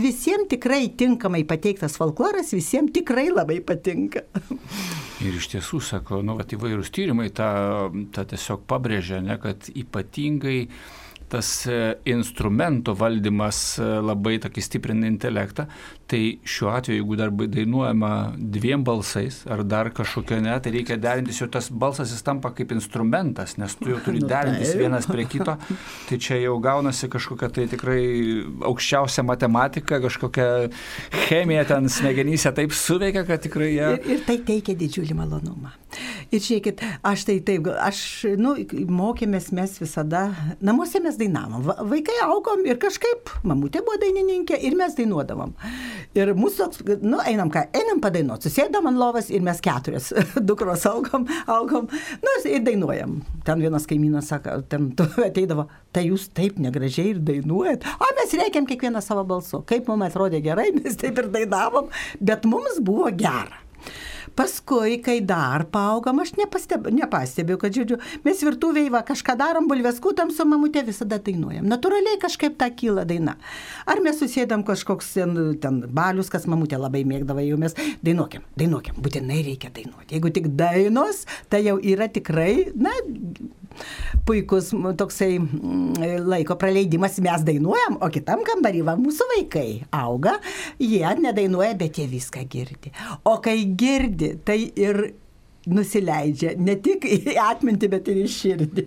visiems 0.02 0.50
tikrai 0.54 0.88
tinkamai 0.98 1.44
pateiktas 1.48 1.98
folkloras, 2.00 2.54
visiems 2.56 2.94
tikrai 2.96 3.28
labai 3.30 3.60
patinka. 3.66 4.26
Ir 5.20 5.36
iš 5.36 5.50
tiesų, 5.54 5.82
sako, 5.84 6.24
nu, 6.26 6.38
vat, 6.40 6.56
įvairūs 6.56 6.94
tyrimai 6.96 7.30
tą, 7.36 7.52
tą 8.16 8.26
tiesiog 8.34 8.66
pabrėžia, 8.70 9.22
ne, 9.26 9.38
kad 9.42 9.70
ypatingai 9.70 10.64
tas 11.30 11.50
e, 11.70 12.00
instrumento 12.10 12.96
valdymas 12.98 13.60
e, 13.78 13.86
labai 14.02 14.40
tokį 14.42 14.64
stiprina 14.66 15.10
intelektą, 15.12 15.68
tai 16.10 16.22
šiuo 16.48 16.72
atveju, 16.74 17.00
jeigu 17.04 17.18
dar 17.20 17.32
dainuojama 17.32 18.12
dviem 18.38 18.84
balsais 18.86 19.42
ar 19.50 19.64
dar 19.64 19.92
kažkokio 19.96 20.40
ne, 20.42 20.56
tai 20.64 20.74
reikia 20.74 20.98
derintis, 21.02 21.40
jau 21.42 21.48
tas 21.52 21.70
balsas 21.70 22.14
jis 22.14 22.24
tampa 22.26 22.52
kaip 22.58 22.74
instrumentas, 22.76 23.56
nes 23.62 23.76
tu 23.80 23.92
jau 23.94 24.00
turi 24.06 24.24
Nu, 24.24 24.28
derintis 24.32 24.74
vienas 24.78 25.08
prie 25.10 25.26
kito, 25.30 25.56
tai 26.10 26.18
čia 26.22 26.40
jau 26.42 26.58
gaunasi 26.64 27.10
kažkokia 27.14 27.52
tai 27.56 27.68
tikrai 27.72 28.02
aukščiausia 28.70 29.24
matematika, 29.28 30.02
kažkokia 30.04 30.48
chemija 31.28 31.66
ten 31.70 31.90
smegenyse 31.90 32.52
taip 32.58 32.74
suveikia, 32.76 33.24
kad 33.28 33.46
tikrai 33.46 33.70
jie... 33.76 33.92
Ir, 34.00 34.10
ir 34.16 34.26
tai 34.28 34.40
teikia 34.50 34.76
didžiulį 34.80 35.18
malonumą. 35.22 35.76
Ir 36.30 36.42
žiūrėkit, 36.46 36.84
aš 37.06 37.24
tai 37.30 37.38
taip, 37.46 37.70
aš, 37.82 38.02
nu, 38.38 38.54
mokėmės 38.94 39.50
mes 39.58 39.78
visada, 39.82 40.28
namuose 40.62 41.02
mes 41.02 41.18
dainavom, 41.18 41.64
Va- 41.70 41.80
vaikai 41.90 42.20
augom 42.28 42.62
ir 42.70 42.78
kažkaip, 42.82 43.32
mamutė 43.48 43.82
buvo 43.86 43.98
dainininkė 44.02 44.60
ir 44.70 44.78
mes 44.78 44.94
dainuodavom. 44.98 45.56
Ir 46.18 46.34
mūsų, 46.38 46.58
toks, 46.66 47.02
nu, 47.04 47.20
einam 47.28 47.52
ką, 47.54 47.66
einam 47.76 48.02
padainuoti, 48.04 48.50
susėdam 48.50 48.90
ant 48.90 49.00
lovas 49.00 49.30
ir 49.34 49.44
mes 49.46 49.62
keturias 49.64 50.12
dukros 50.50 50.86
augom, 50.90 51.28
augom, 51.50 51.88
nu, 52.24 52.36
ir 52.50 52.64
dainuojam. 52.66 53.20
Ten 53.48 53.64
vienas 53.64 53.88
kaimynas 53.90 54.32
sako, 54.34 54.60
ten 54.72 54.92
ateidavo, 55.30 55.68
tai 55.96 56.08
jūs 56.10 56.30
taip 56.36 56.60
negražiai 56.62 57.16
ir 57.16 57.24
dainuojat. 57.32 57.88
O 58.00 58.12
mes 58.20 58.36
reikiam 58.40 58.68
kiekvieną 58.70 59.04
savo 59.06 59.26
balsu. 59.30 59.64
Kaip 59.70 59.90
mums 59.90 60.10
atrodė 60.10 60.44
gerai, 60.46 60.70
mes 60.80 61.00
taip 61.00 61.20
ir 61.22 61.32
dainavom, 61.34 61.90
bet 62.20 62.48
mums 62.50 62.82
buvo 62.84 63.12
gera. 63.16 63.66
Paskui, 64.38 64.98
kai 65.04 65.20
dar 65.26 65.66
paaugam, 65.72 66.22
aš 66.24 66.34
nepasteb, 66.38 66.90
nepastebėjau, 66.94 67.60
kad, 67.62 67.76
žodžiu, 67.76 68.00
mes 68.26 68.44
virtuviai 68.46 68.92
va, 68.94 69.02
kažką 69.08 69.36
darom, 69.40 69.70
bulves 69.70 70.02
kutam 70.04 70.34
su 70.36 70.46
mamutė, 70.48 70.84
visada 70.88 71.20
dainuojam. 71.24 71.68
Natūraliai 71.70 72.20
kažkaip 72.22 72.58
ta 72.60 72.70
kyla 72.74 73.06
daina. 73.10 73.36
Ar 73.90 74.04
mes 74.06 74.20
susėdam 74.22 74.66
kažkoks 74.68 75.16
ten 75.64 75.82
balius, 75.96 76.32
kas 76.34 76.48
mamutė 76.50 76.80
labai 76.82 77.06
mėgdavo, 77.10 77.44
jau 77.46 77.60
mes 77.62 77.78
dainuokiam, 78.06 78.46
dainuokiam, 78.60 79.00
būtinai 79.04 79.42
reikia 79.48 79.74
dainuoti. 79.76 80.14
Jeigu 80.18 80.34
tik 80.36 80.52
dainos, 80.60 81.26
tai 81.50 81.64
jau 81.68 81.78
yra 81.82 82.10
tikrai, 82.12 82.70
na, 82.78 82.94
puikus 84.26 84.72
toksai 84.98 85.38
laiko 86.26 86.58
praleidimas, 86.60 87.20
mes 87.24 87.46
dainuojam, 87.48 87.98
o 88.04 88.10
kitam 88.14 88.44
kambarį 88.48 88.84
va 88.90 88.98
mūsų 89.00 89.30
vaikai 89.36 89.70
auga, 89.96 90.38
jie 90.82 91.06
nedainuoja, 91.24 91.74
bet 91.80 92.02
jie 92.02 92.10
viską 92.12 92.46
girdi. 92.50 92.94
O 93.30 93.40
kai 93.44 93.58
girdi, 93.80 94.36
tai 94.46 94.62
ir 94.76 95.04
nusileidžia 95.70 96.56
ne 96.60 96.76
tik 96.80 97.08
į 97.08 97.36
atmintį, 97.42 97.92
bet 97.92 98.12
ir 98.12 98.24
į 98.24 98.28
širdį. 98.36 98.86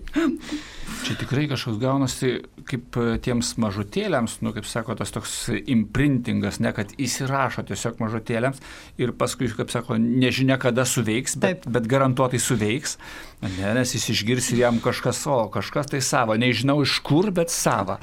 Čia 1.02 1.16
tikrai 1.18 1.48
kažkoks 1.50 1.80
gaunasi 1.82 2.36
kaip 2.68 2.96
e, 3.00 3.16
tiems 3.22 3.54
mažutėliams, 3.60 4.38
nu, 4.44 4.52
kaip 4.54 4.66
sako, 4.68 4.94
tas 4.98 5.12
toks 5.14 5.34
imprintingas, 5.50 6.60
ne 6.62 6.72
kad 6.76 6.92
įsirašo 7.00 7.64
tiesiog 7.68 7.98
mažutėliams 8.02 8.60
ir 9.02 9.14
paskui, 9.18 9.50
kaip 9.56 9.72
sako, 9.72 9.98
nežinia 9.98 10.58
kada 10.62 10.86
suveiks, 10.88 11.36
bet, 11.42 11.62
Taip. 11.62 11.72
bet 11.74 11.88
garantuotai 11.90 12.40
suveiks, 12.42 12.98
ne, 13.42 13.72
nes 13.78 13.96
jis 13.96 14.08
išgirs 14.14 14.52
ir 14.54 14.64
jam 14.64 14.80
kažkas, 14.84 15.24
o 15.26 15.46
kažkas 15.52 15.92
tai 15.94 16.02
savo, 16.04 16.38
nežinau 16.38 16.80
iš 16.84 17.00
kur, 17.06 17.32
bet 17.34 17.52
savo. 17.52 17.98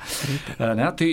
Ne, 0.59 0.91
tai, 0.99 1.09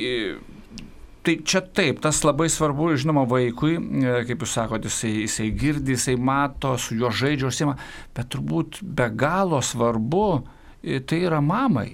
tai 1.26 1.40
čia 1.42 1.60
taip, 1.60 1.98
tas 2.04 2.20
labai 2.22 2.46
svarbu, 2.52 2.92
žinoma, 3.00 3.24
vaikui, 3.26 3.74
e, 3.74 4.16
kaip 4.28 4.44
jūs 4.44 4.54
sakote, 4.60 4.90
jisai, 4.90 5.12
jisai 5.24 5.48
girdi, 5.58 5.96
jisai 5.96 6.14
mato, 6.16 6.76
su 6.78 6.94
juo 6.94 7.10
žaidžia, 7.10 7.50
užsima, 7.50 7.74
bet 8.14 8.30
turbūt 8.30 8.78
be 8.82 9.08
galo 9.10 9.58
svarbu, 9.64 10.26
e, 10.82 11.00
tai 11.02 11.24
yra 11.26 11.42
mamai. 11.42 11.88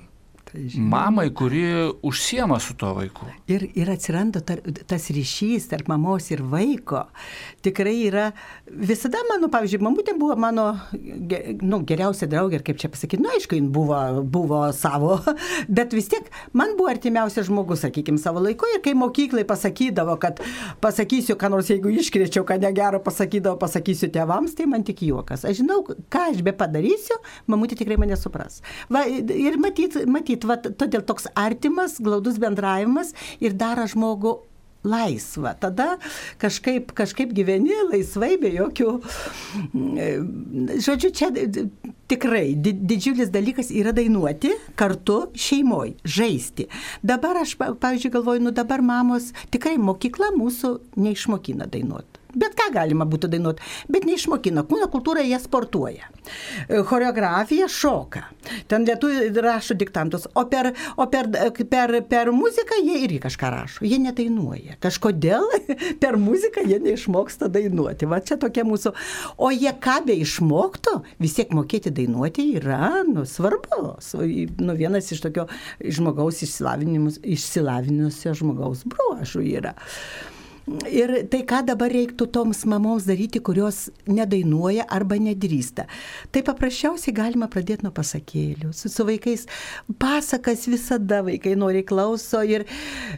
Tai 0.53 0.69
Mamai, 0.77 1.31
kuri 1.31 1.63
užsiema 2.03 2.59
su 2.61 2.75
tuo 2.77 2.91
vaiku. 2.95 3.25
Ir, 3.49 3.63
ir 3.73 3.89
atsiranda 3.89 4.43
tar, 4.45 4.59
tas 4.87 5.07
ryšys 5.09 5.71
tarp 5.71 5.87
mamos 5.89 6.27
ir 6.29 6.43
vaiko. 6.45 7.07
Tikrai 7.65 7.95
yra, 8.11 8.27
visada 8.69 9.23
mano, 9.31 9.49
pavyzdžiui, 9.53 9.81
mamutė 9.81 10.13
buvo 10.21 10.37
mano 10.37 10.67
nu, 10.93 11.79
geriausia 11.89 12.29
draugė, 12.29 12.59
ir 12.59 12.67
kaip 12.67 12.83
čia 12.83 12.91
pasakyti, 12.93 13.23
nu 13.25 13.31
aišku, 13.33 13.57
jin 13.57 13.71
buvo, 13.73 13.97
buvo 14.35 14.61
savo, 14.77 15.15
bet 15.79 15.97
vis 15.97 16.11
tiek 16.13 16.29
man 16.53 16.77
buvo 16.77 16.91
artimiausias 16.93 17.49
žmogus, 17.49 17.87
sakykime, 17.87 18.21
savo 18.21 18.45
laiku. 18.45 18.69
Ir 18.75 18.85
kai 18.85 18.93
mokyklai 18.99 19.47
pasakydavo, 19.49 20.19
kad 20.21 20.45
pasakysiu, 20.85 21.39
ką 21.41 21.53
nors, 21.57 21.73
jeigu 21.73 21.95
iškriečiau, 21.97 22.45
ką 22.45 22.61
negero 22.61 23.01
pasakydavo, 23.01 23.57
pasakysiu 23.63 24.13
tėvams, 24.13 24.53
tai 24.61 24.69
man 24.69 24.85
tik 24.85 25.01
juokas. 25.09 25.49
Aš 25.49 25.63
žinau, 25.63 25.81
ką 26.13 26.29
aš 26.35 26.45
be 26.45 26.53
padarysiu, 26.53 27.17
mamutė 27.49 27.81
tikrai 27.81 27.97
mane 28.05 28.21
supras. 28.21 28.61
Va, 28.93 29.07
ir 29.09 29.57
matyt, 29.63 30.03
matyt 30.05 30.42
va, 30.49 30.57
todėl 30.63 31.05
toks 31.09 31.29
artimas, 31.39 31.99
glaudus 32.03 32.39
bendravimas 32.43 33.15
ir 33.41 33.55
daro 33.59 33.87
žmogų 33.91 34.39
laisvą. 34.83 35.53
Tada 35.63 35.97
kažkaip, 36.43 36.91
kažkaip 36.99 37.31
gyveni 37.37 37.75
laisvai, 37.93 38.33
be 38.43 38.51
jokių... 38.51 38.89
mm, 39.71 40.73
Žodžiu, 40.83 41.11
čia 41.15 41.29
tikrai 42.11 42.55
di- 42.59 42.75
didžiulis 42.75 43.31
dalykas 43.33 43.71
yra 43.71 43.93
dainuoti 43.95 44.51
kartu 44.79 45.21
šeimoje, 45.39 45.95
žaisti. 46.05 46.67
Dabar 47.03 47.39
aš, 47.45 47.55
pa- 47.61 47.71
pavyzdžiui, 47.79 48.15
galvoju, 48.17 48.43
nu 48.49 48.51
dabar 48.55 48.83
mamos 48.83 49.31
tikrai 49.55 49.77
mokykla 49.79 50.33
mūsų 50.39 50.75
neišmokina 50.99 51.71
dainuoti. 51.71 52.22
Bet 52.39 52.55
ką 52.59 52.71
galima 52.75 53.05
būtų 53.09 53.29
dainuoti, 53.33 53.63
bet 53.93 54.07
neišmokina. 54.09 54.65
Kūno 54.69 54.89
kultūra 54.93 55.25
jie 55.27 55.39
sportuoja. 55.43 56.09
E, 56.69 56.83
Choreografija 56.89 57.69
šoka. 57.69 58.25
Ten 58.71 58.87
lietuvių 58.89 59.43
rašo 59.45 59.77
diktantus. 59.79 60.27
O 60.39 60.45
per, 60.51 60.73
o 60.97 61.07
per, 61.13 61.29
per, 61.71 61.95
per 62.09 62.33
muziką 62.35 62.79
jie 62.83 63.03
irgi 63.05 63.21
kažką 63.27 63.53
rašo. 63.53 63.85
Jie 63.87 63.99
nedainuoja. 64.03 64.79
Kažkodėl 64.83 65.45
per 66.03 66.17
muziką 66.21 66.65
jie 66.69 66.81
neišmoksta 66.83 67.51
dainuoti. 67.53 68.09
Va 68.11 68.23
čia 68.25 68.39
tokia 68.41 68.65
mūsų. 68.69 68.95
O 69.43 69.53
jie 69.55 69.73
ką 69.83 69.99
be 70.09 70.17
išmoktų, 70.25 70.99
vis 71.23 71.37
tiek 71.39 71.53
mokėti 71.55 71.93
dainuoti 71.95 72.49
yra 72.61 73.03
nu, 73.09 73.27
svarbu. 73.29 73.97
Sv- 74.03 74.31
Nu, 74.63 74.75
vienas 74.79 75.11
iš 75.13 75.21
tokio 75.25 75.47
žmogaus 75.83 76.43
išsilavinusio 76.43 78.35
žmogaus 78.39 78.85
bruožų 78.89 79.43
yra. 79.59 79.75
Ir 80.67 81.11
tai 81.31 81.43
ką 81.49 81.63
dabar 81.67 81.91
reiktų 81.91 82.29
toms 82.31 82.63
mamoms 82.71 83.07
daryti, 83.09 83.41
kurios 83.43 83.89
nedainuoja 84.07 84.85
arba 84.95 85.17
nedrįsta. 85.19 85.89
Tai 86.31 86.43
paprasčiausiai 86.47 87.15
galima 87.17 87.49
pradėti 87.51 87.87
nuo 87.87 87.91
pasakėlių. 87.95 88.71
Su, 88.77 88.91
su 88.93 89.07
vaikais 89.09 89.49
pasakas 90.03 90.69
visada 90.71 91.23
vaikai 91.27 91.57
nori 91.59 91.83
klauso 91.87 92.45
ir, 92.47 92.67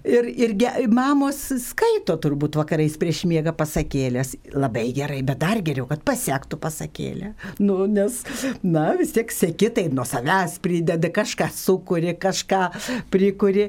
ir, 0.09 0.30
ir 0.33 0.54
ge, 0.61 0.72
mamos 0.88 1.42
skaito 1.66 2.16
turbūt 2.24 2.57
vakarais 2.61 2.96
prieš 3.00 3.24
miegą 3.28 3.52
pasakėlės. 3.59 4.35
Labai 4.57 4.87
gerai, 4.96 5.20
bet 5.26 5.42
dar 5.44 5.61
geriau, 5.64 5.85
kad 5.90 6.00
pasiektų 6.07 6.61
pasakėlę. 6.64 7.35
Nu, 7.61 7.85
nes, 7.90 8.22
na, 8.64 8.90
vis 8.96 9.12
tiek 9.16 9.33
sėki, 9.33 9.68
tai 9.76 9.90
nuo 9.92 10.09
savęs 10.09 10.57
prideda 10.64 11.12
kažką, 11.12 11.52
sukuri, 11.52 12.16
kažką 12.16 12.64
prikuri. 13.12 13.68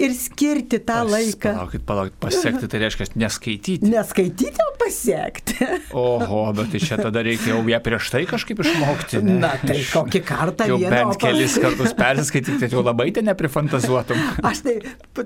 Ir 0.00 0.14
skirti 0.16 0.78
tą 0.80 0.94
Pas- 1.04 1.10
laiką. 1.12 1.50
Palaukit, 1.52 1.82
palaukit, 1.84 2.14
pasiekti 2.16 2.68
tai 2.72 2.78
reiškia 2.80 3.06
neskaityti. 3.20 3.90
Neskaityti, 3.92 4.62
o 4.64 4.70
pasiekti. 4.80 5.66
Oho, 5.92 6.38
bet 6.56 6.70
tai 6.72 6.80
čia 6.80 6.96
tada 6.96 7.20
reikia 7.20 7.52
jau 7.52 7.60
ją 7.68 7.80
prieš 7.84 8.08
tai 8.14 8.22
kažkaip 8.30 8.62
išmokti. 8.64 9.20
ne? 9.22 9.36
Na, 9.42 9.50
tai 9.60 9.76
Iš- 9.82 9.92
kokį 9.92 10.22
kartą 10.24 10.64
Jau 10.70 10.78
vieną, 10.80 10.90
bent 10.96 11.20
kelis 11.20 11.58
kartus 11.60 11.92
persiskaityti, 11.98 12.56
tai 12.64 12.70
jau 12.72 12.80
labai 12.86 13.10
ten 13.12 13.28
neprifantazuotum. 13.28 14.16
Aš 14.48 14.64
tai 14.64 14.78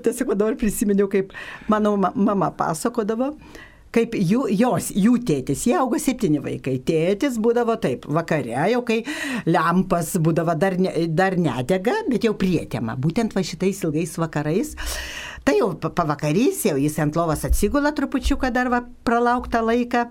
tiesiog 0.03 0.35
dabar 0.35 0.59
prisiminiau, 0.59 1.07
kaip 1.07 1.31
mano 1.71 1.95
ma- 1.95 2.11
mama 2.15 2.51
pasakodavo. 2.51 3.37
Kaip 3.95 4.15
jų, 4.19 4.45
jos, 4.51 4.89
jų 4.91 5.13
tėtis, 5.25 5.63
jie 5.69 5.77
augo 5.79 5.97
septyni 6.01 6.41
vaikai. 6.43 6.75
Tėtis 6.85 7.37
būdavo 7.41 7.77
taip, 7.81 8.05
vakare, 8.11 8.55
jau 8.73 8.81
kai 8.87 8.99
lempas 9.47 10.13
būdavo 10.21 10.57
dar, 10.59 10.75
ne, 10.81 10.91
dar 11.07 11.37
nedega, 11.39 11.95
bet 12.11 12.27
jau 12.27 12.33
prietema. 12.37 12.97
Būtent 12.99 13.35
va 13.37 13.43
šitais 13.47 13.79
ilgais 13.87 14.17
vakarais. 14.19 14.75
Tai 15.47 15.55
jau 15.55 15.71
pa- 15.79 15.93
pavakarys, 15.95 16.65
jau 16.67 16.75
jis 16.77 16.99
ant 16.99 17.15
lovas 17.15 17.45
atsigula 17.47 17.93
trupučiuką 17.95 18.51
dar 18.53 18.69
va 18.73 18.83
pralauktą 19.07 19.63
laiką. 19.63 20.07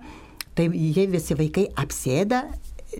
Tai 0.56 0.70
jie 0.72 1.04
visi 1.12 1.36
vaikai 1.36 1.68
apsėda 1.76 2.46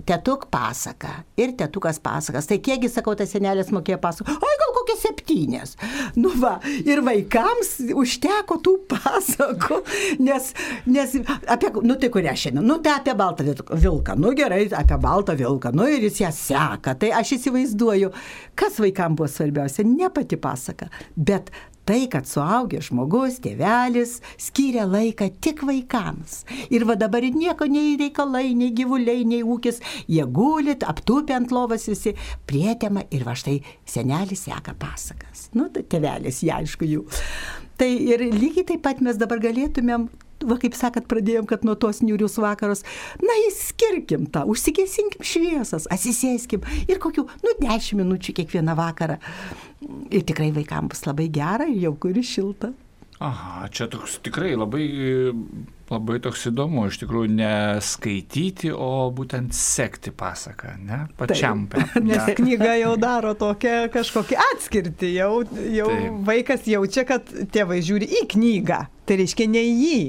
tetuk 0.05 0.51
pasaka 0.53 1.25
ir 1.41 1.55
tetukas 1.57 1.99
pasakas. 2.03 2.49
Tai 2.51 2.59
kiekgi, 2.61 2.91
sakau, 2.93 3.15
tas 3.17 3.33
senelis 3.33 3.73
mokėjo 3.73 3.97
pasakoti, 4.03 4.37
oi 4.37 4.57
kokie 4.87 4.97
septynės. 5.01 5.75
Nu 6.17 6.31
va, 6.41 6.57
ir 6.87 7.03
vaikams 7.07 7.77
užteko 7.97 8.59
tų 8.63 8.77
pasakų, 8.91 9.81
nes, 10.23 10.53
nes 10.87 11.17
apie, 11.51 11.73
nu 11.83 11.97
tai 12.01 12.11
kurią 12.15 12.35
šiandien, 12.39 12.67
nu 12.67 12.79
tai 12.85 12.97
apie 13.01 13.15
baltą 13.19 13.47
vil- 13.47 13.65
vilką, 13.87 14.17
nu 14.19 14.33
gerai, 14.39 14.65
apie 14.71 14.99
baltą 15.03 15.37
vilką, 15.39 15.75
nu 15.75 15.89
ir 15.91 16.07
jis 16.07 16.21
ją 16.23 16.33
seka. 16.33 16.95
Tai 17.01 17.11
aš 17.21 17.37
įsivaizduoju, 17.39 18.13
kas 18.55 18.79
vaikams 18.83 19.17
buvo 19.19 19.29
svarbiausia, 19.31 19.87
ne 19.87 20.11
pati 20.11 20.39
pasaka, 20.41 20.89
bet 21.17 21.51
Tai, 21.87 22.01
kad 22.11 22.27
suaugęs 22.27 22.89
žmogus, 22.89 23.37
tėvelis 23.45 24.17
skiria 24.43 24.89
laiką 24.91 25.29
tik 25.45 25.63
vaikams. 25.69 26.41
Ir 26.75 26.83
va 26.89 26.97
dabar 26.99 27.23
nieko 27.23 27.69
nei 27.71 27.95
reikalai, 28.01 28.49
nei 28.59 28.73
gyvuliai, 28.75 29.23
nei 29.29 29.45
ūkis, 29.47 29.79
jie 30.11 30.27
gulit, 30.27 30.83
aptupę 30.83 31.37
ant 31.37 31.55
lovas 31.55 31.87
visi, 31.87 32.17
prietema 32.51 33.07
ir 33.15 33.23
va 33.29 33.37
štai 33.39 33.61
senelis 33.87 34.49
seka 34.49 34.75
pasakas. 34.81 35.47
Nu, 35.55 35.71
tai 35.71 35.87
tėvelis, 35.87 36.43
jie 36.43 36.55
aišku 36.59 36.91
jų. 36.91 37.07
Tai 37.79 37.91
ir 37.93 38.33
lygiai 38.35 38.67
taip 38.73 38.83
pat 38.83 39.03
mes 39.05 39.19
dabar 39.21 39.39
galėtumėm 39.45 40.09
va 40.45 40.59
kaip 40.61 40.77
sakot, 40.77 41.07
pradėjom, 41.09 41.47
kad 41.49 41.65
nuo 41.65 41.77
tos 41.81 42.03
niūrius 42.05 42.37
vakaros, 42.43 42.85
na, 43.23 43.37
įskirkim 43.47 44.27
tą, 44.33 44.45
užsigesinkim 44.51 45.25
šviesas, 45.25 45.89
atsisėskim 45.93 46.65
ir 46.91 47.01
kokių, 47.03 47.27
nu, 47.45 47.57
dešimt 47.63 48.03
minučių 48.03 48.37
kiekvieną 48.41 48.77
vakarą. 48.77 49.17
Ir 50.11 50.27
tikrai 50.27 50.51
vaikams 50.55 50.95
bus 50.95 51.07
labai 51.07 51.29
gera, 51.33 51.69
jauku 51.71 52.11
ir 52.13 52.23
šilta. 52.27 52.73
Aha, 53.17 53.65
čia 53.73 53.87
toks 53.89 54.19
tikrai 54.21 54.51
labai, 54.59 54.85
labai 55.89 56.19
toks 56.21 56.43
įdomu, 56.51 56.83
iš 56.91 56.99
tikrųjų, 57.01 57.31
neskaityti, 57.39 58.75
o 58.77 59.07
būtent 59.17 59.57
sekti 59.57 60.13
pasaką, 60.13 60.75
ne? 60.85 60.99
Pačiam. 61.17 61.65
Taip, 61.73 61.95
per, 61.95 62.05
nes 62.05 62.29
knyga 62.37 62.75
jau 62.77 62.93
daro 63.01 63.33
tokią 63.41 63.87
kažkokį 63.95 64.37
atskirtį, 64.51 65.15
jau, 65.17 65.31
jau 65.79 65.89
Taip. 65.95 66.19
vaikas 66.29 66.69
jaučia, 66.69 67.07
kad 67.09 67.33
tėvai 67.55 67.81
žiūri 67.87 68.11
į 68.21 68.27
knygą, 68.35 68.83
tai 69.09 69.19
reiškia 69.23 69.49
ne 69.55 69.65
į 69.65 69.73
jį. 69.87 70.03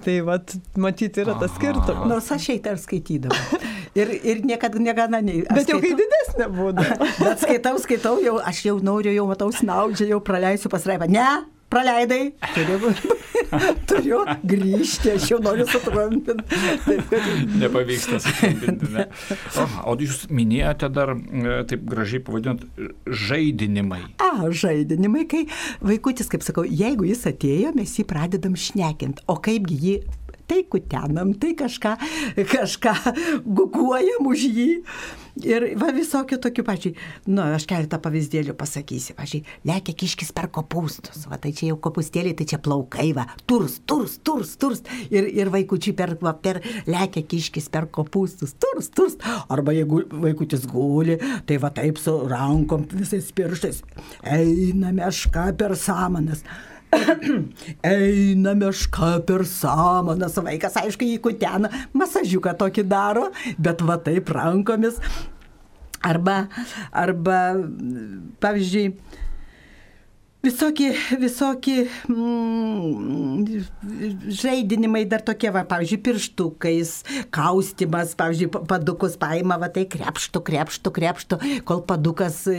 Tai 0.00 0.16
vat, 0.24 0.56
matyti 0.80 1.20
yra 1.20 1.34
tas 1.36 1.52
skirtumas. 1.58 2.08
Nors 2.08 2.32
aš 2.32 2.48
eitą 2.54 2.72
ir 2.72 2.80
skaitydavau. 2.80 3.60
Ir, 3.98 4.10
ir 4.22 4.42
niekada 4.46 4.78
negana 4.78 5.18
nei. 5.24 5.42
Bet 5.50 5.70
jau 5.70 5.80
kai 5.82 5.94
didesnė 5.98 6.46
būdavo. 6.54 7.08
Bet 7.24 7.42
skaitau, 7.42 7.78
skaitau, 7.82 8.18
jau, 8.22 8.36
aš 8.38 8.62
jau 8.68 8.76
noriu, 8.84 9.14
jau 9.14 9.26
matau 9.30 9.50
snaudžią, 9.54 10.12
jau 10.12 10.20
praleisiu 10.22 10.70
pasraipą. 10.70 11.08
Ne, 11.10 11.26
praleidai, 11.70 12.32
turiu, 12.54 12.92
turiu 13.90 14.20
grįžti, 14.46 15.16
aš 15.16 15.26
jau 15.32 15.40
noriu 15.42 15.66
sutrumpinti. 15.70 16.38
Nepavyksta 17.58 18.20
sutrumpinti. 18.22 18.92
Ne. 18.94 19.08
O, 19.58 19.66
o 19.90 19.96
jūs 19.98 20.24
minėjote 20.30 20.90
dar, 20.94 21.14
e, 21.18 21.58
taip 21.70 21.82
gražiai 21.90 22.22
pavadinot, 22.26 22.62
žaidinimai. 23.26 24.02
A, 24.22 24.32
žaidinimai, 24.54 25.26
kai 25.30 25.44
vaikutis, 25.82 26.30
kaip 26.30 26.46
sakau, 26.46 26.66
jeigu 26.66 27.10
jis 27.10 27.26
atėjo, 27.30 27.74
mes 27.78 27.98
jį 27.98 28.06
pradedam 28.10 28.58
šnekint, 28.58 29.22
o 29.30 29.38
kaipgi 29.42 29.82
jį 29.82 29.98
tai 30.50 30.64
kutenam, 30.66 31.34
tai 31.38 31.54
kažką, 31.58 31.96
kažką 32.50 32.96
guguojam 33.46 34.30
už 34.30 34.46
jį. 34.50 34.70
Ir 35.46 35.64
va 35.78 35.92
visokio 35.94 36.40
tokių 36.42 36.64
pačiai, 36.66 36.94
nu, 37.30 37.42
aš 37.54 37.64
keletą 37.70 38.00
pavyzdėlių 38.02 38.54
pasakysiu, 38.58 39.14
pažiūrėjau, 39.16 39.60
lekia 39.70 39.94
kiškis 40.02 40.32
per 40.36 40.48
kopūstus, 40.52 41.22
va 41.30 41.38
tai 41.40 41.52
čia 41.56 41.70
jau 41.70 41.76
kopūstėliai, 41.86 42.34
tai 42.36 42.48
čia 42.50 42.58
plaukai, 42.62 43.12
va, 43.16 43.28
turs, 43.48 43.78
turs, 43.88 44.18
turs, 44.26 44.56
turs. 44.60 44.82
Ir, 45.08 45.28
ir 45.30 45.52
vaikučiai 45.54 45.94
per, 45.96 46.16
va, 46.20 46.34
per 46.34 46.60
lekia 46.90 47.22
kiškis 47.30 47.70
per 47.72 47.86
kopūstus, 47.94 48.56
turs, 48.60 48.90
turs. 48.92 49.16
Arba 49.48 49.76
jeigu 49.76 50.02
vaikutis 50.10 50.66
guli, 50.68 51.16
tai 51.46 51.60
va 51.62 51.70
taip 51.78 52.02
su 52.02 52.16
rankom 52.28 52.88
visais 52.90 53.30
pirštais, 53.36 53.84
eina 54.34 54.92
meška 54.98 55.52
per 55.60 55.78
samanas. 55.78 56.44
Eina 57.86 58.54
meška 58.58 59.20
per 59.26 59.44
samanas, 59.48 60.38
vaikas 60.42 60.78
aišku 60.80 61.06
jį 61.06 61.18
kutena, 61.22 61.70
masažiuką 61.96 62.54
tokį 62.60 62.86
daro, 62.90 63.28
bet 63.58 63.84
va 63.86 63.98
taip 64.02 64.32
rankomis. 64.34 64.98
Arba, 66.00 66.46
arba 66.96 67.38
pavyzdžiui, 68.40 68.94
Visokie, 70.40 70.94
visokie 71.20 71.82
mm, 72.08 73.60
žaidinimai 74.32 75.02
dar 75.04 75.20
tokie, 75.20 75.50
va, 75.52 75.66
pavyzdžiui, 75.68 75.98
pirštukais, 76.06 76.92
kaustimas, 77.28 78.14
pavyzdžiui, 78.16 78.48
padukus 78.70 79.18
paima, 79.20 79.58
va 79.60 79.68
tai 79.68 79.84
krepštų, 79.92 80.40
krepštų, 80.46 80.94
krepštų, 80.96 81.38
kol 81.68 81.82
padukas 81.84 82.40
e, 82.48 82.56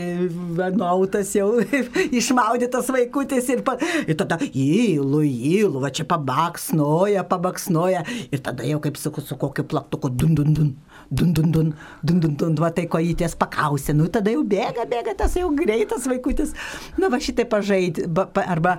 nuautas 0.78 1.34
jau 1.34 1.48
išmaudytas 2.20 2.92
vaikutis 2.94 3.50
ir, 3.50 3.64
pa, 3.66 3.74
ir 4.06 4.14
tada 4.20 4.38
įlų, 4.46 5.24
įlų, 5.26 5.82
va 5.82 5.90
čia 5.90 6.06
pabaksnoja, 6.06 7.26
pabaksnoja 7.26 8.06
ir 8.30 8.46
tada 8.46 8.62
jau 8.62 8.78
kaip 8.86 9.02
su, 9.02 9.10
su 9.26 9.40
kokiu 9.42 9.66
plaktuku 9.66 10.14
dun 10.14 10.38
dun 10.38 10.54
dun 10.54 10.70
dun, 11.12 11.32
dun, 11.32 11.52
dun, 11.52 11.74
dun, 12.02 12.20
dun, 12.20 12.34
dun, 12.36 12.54
va 12.56 12.70
tai 12.72 12.86
kojytės 12.90 13.34
pakausė, 13.40 13.92
nu 13.96 14.08
tada 14.12 14.32
jau 14.32 14.42
bėga, 14.48 14.86
bėga 14.88 15.14
tas 15.18 15.34
jau 15.36 15.50
greitas 15.56 16.06
vaikutis, 16.08 16.54
na 17.00 17.10
va 17.12 17.20
šitai 17.20 17.44
pažaidė, 17.52 18.06
arba 18.46 18.78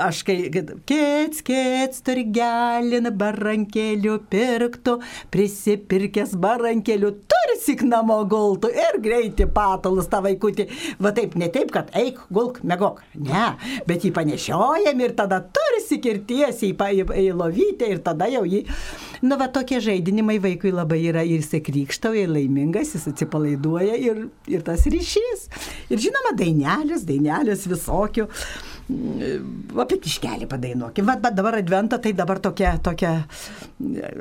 aš 0.00 0.22
kai, 0.26 0.36
kėts, 0.88 1.42
kėts, 1.44 2.00
turi 2.06 2.24
gelina 2.32 3.12
barankelių 3.12 4.16
pirktų, 4.32 4.96
prisipirkęs 5.34 6.34
barankelių, 6.40 7.12
turi 7.28 7.58
sik 7.60 7.84
namo 7.88 8.22
gultų 8.28 8.72
ir 8.72 9.00
greitai 9.04 9.48
patalus 9.52 10.08
tą 10.12 10.22
vaikutį, 10.24 10.68
va 11.04 11.12
taip, 11.16 11.36
ne 11.36 11.50
taip, 11.52 11.72
kad 11.74 11.92
eik, 11.98 12.24
gulk, 12.32 12.62
megok, 12.64 13.04
ne, 13.28 13.50
bet 13.88 14.06
jį 14.06 14.14
panešiojam 14.16 15.04
ir 15.04 15.16
tada 15.20 15.42
turi 15.44 15.84
sik 15.84 16.08
ir 16.08 16.24
tiesiai 16.28 16.72
į, 16.72 16.76
į, 17.02 17.06
į 17.26 17.28
lovytę 17.36 17.92
ir 17.92 18.00
tada 18.04 18.30
jau 18.32 18.46
jį, 18.48 18.64
nu 19.22 19.38
va 19.38 19.48
tokie 19.54 19.78
žaidinimai 19.82 20.38
vaikui 20.42 20.72
labai 20.74 21.00
yra 21.10 21.22
ir 21.26 21.40
jisai 21.40 21.62
krykštauja, 21.64 22.26
laimingas, 22.30 22.94
jis 22.96 23.08
atsipalaiduoja 23.12 23.96
ir, 24.00 24.26
ir 24.50 24.66
tas 24.66 24.84
ryšys. 24.90 25.46
Ir 25.92 26.02
žinoma, 26.02 26.34
dainelės, 26.38 27.06
dainelės 27.08 27.66
visokių. 27.70 28.26
Mm, 28.92 29.78
apie 29.84 30.00
kiškelį 30.02 30.50
padainuokim. 30.50 31.06
Vat, 31.08 31.22
bet 31.22 31.38
dabar 31.38 31.60
adventą, 31.60 32.00
tai 32.02 32.14
dabar 32.18 32.42
tokia, 32.42 32.74
tokia, 32.82 33.14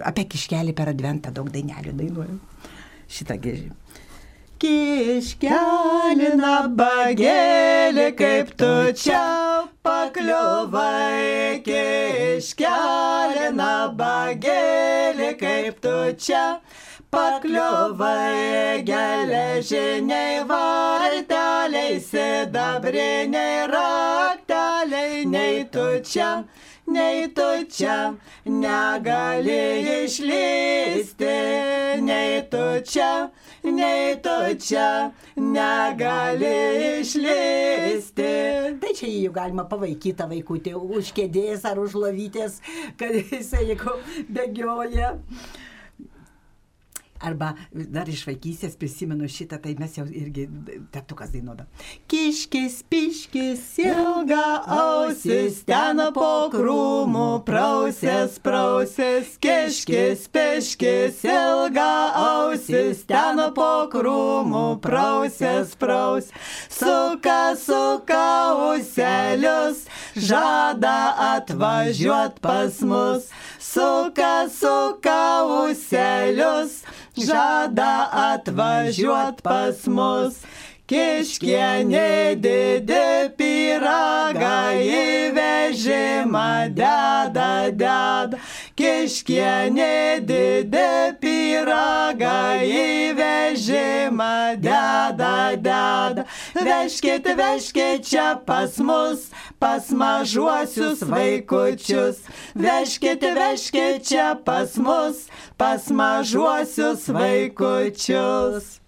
apie 0.08 0.28
kiškelį 0.30 0.78
per 0.78 0.94
adventą 0.94 1.34
daug 1.34 1.50
dainelių 1.54 1.98
dainuoju. 1.98 2.40
Šitą 3.12 3.36
gėžį. 3.42 3.72
Kiškelį 4.62 6.28
nabagėlį, 6.38 8.04
kaip 8.14 8.52
tu 8.62 8.70
čia 9.04 9.22
pakliuvai, 9.82 11.64
kiškelį 11.66 13.48
nabagėlį, 13.58 15.32
kaip 15.42 15.82
tu 15.82 15.96
čia 16.26 16.44
pakliuvai 17.10 18.86
geležiniai 18.86 20.46
varteliai, 20.52 21.98
sidabriniai 22.12 23.66
rakteliai, 23.74 25.26
nei 25.26 25.64
tu 25.74 25.88
čia, 26.06 26.30
nei 26.86 27.26
tu 27.34 27.50
čia 27.66 27.98
negali 28.46 29.64
išlysti, 30.04 31.36
nei 32.06 32.46
tu 32.54 32.68
čia, 32.86 33.12
nei 33.64 34.16
tu 34.22 34.36
čia 34.58 35.12
negali 35.38 36.54
išlysti. 37.02 38.32
Tai 38.82 38.94
čia 38.98 39.10
jį 39.10 39.32
galima 39.36 39.66
pavaikyti 39.70 40.30
vaikutį 40.34 40.76
už 40.78 41.12
kėdės 41.18 41.66
ar 41.70 41.82
už 41.82 41.98
lovytės, 42.02 42.62
kad 42.98 43.14
jisai 43.14 43.68
jeigu 43.72 43.98
bėgioja. 44.30 45.18
Arba 47.22 47.54
dar 47.72 48.10
iš 48.10 48.24
vaikystės 48.26 48.78
prisimenu 48.80 49.28
šitą, 49.30 49.60
tai 49.62 49.76
mes 49.80 49.94
jau 49.98 50.06
irgi 50.10 50.48
tetukas 50.94 51.30
dainuodam. 51.34 51.68
Kiškis, 52.10 52.80
piškis, 52.90 53.66
ilga 53.84 54.46
ausis, 54.78 55.62
ten 55.68 56.02
po 56.16 56.50
krūmų 56.54 57.28
prausės, 57.46 58.40
prausės, 58.42 59.36
kiškis, 59.44 60.26
piškis, 60.34 61.22
ilga 61.30 61.92
ausis, 62.24 63.04
ten 63.10 63.44
po 63.58 63.70
krūmų 63.94 64.66
prausės, 64.82 65.76
praus, 65.78 66.32
suka, 66.74 67.54
suka 67.60 68.26
uselius, 68.72 69.86
žada 70.18 70.98
atvažiuot 71.36 72.42
pas 72.42 72.82
mus, 72.82 73.30
suka, 73.62 74.50
suka 74.50 75.22
uselius 75.62 76.82
žada 77.18 77.94
atvažiuot 78.34 79.42
pas 79.44 79.88
mus. 79.88 80.44
Kiškienė 80.92 82.36
didė 82.44 83.32
pyragą 83.40 84.56
į 84.76 85.30
vežimą 85.38 86.50
deda, 86.76 87.72
deda. 87.72 88.40
Kiškienė 88.76 90.20
didė 90.28 91.16
pyragą 91.24 92.36
į 92.68 93.16
vežimą 93.22 94.60
deda, 94.60 95.32
deda. 95.56 96.28
Veškit, 96.60 97.32
veškit 97.40 98.12
čia 98.12 98.28
pas 98.44 98.76
mus, 98.84 99.30
pas 99.62 99.92
mažuosius 99.94 101.06
vaikučius. 101.06 102.24
Veškit, 102.58 103.22
veškit 103.38 104.08
čia 104.10 104.34
pas 104.46 104.78
mus, 104.82 105.28
pas 105.58 105.90
mažuosius 105.90 107.10
vaikučius. 107.14 108.82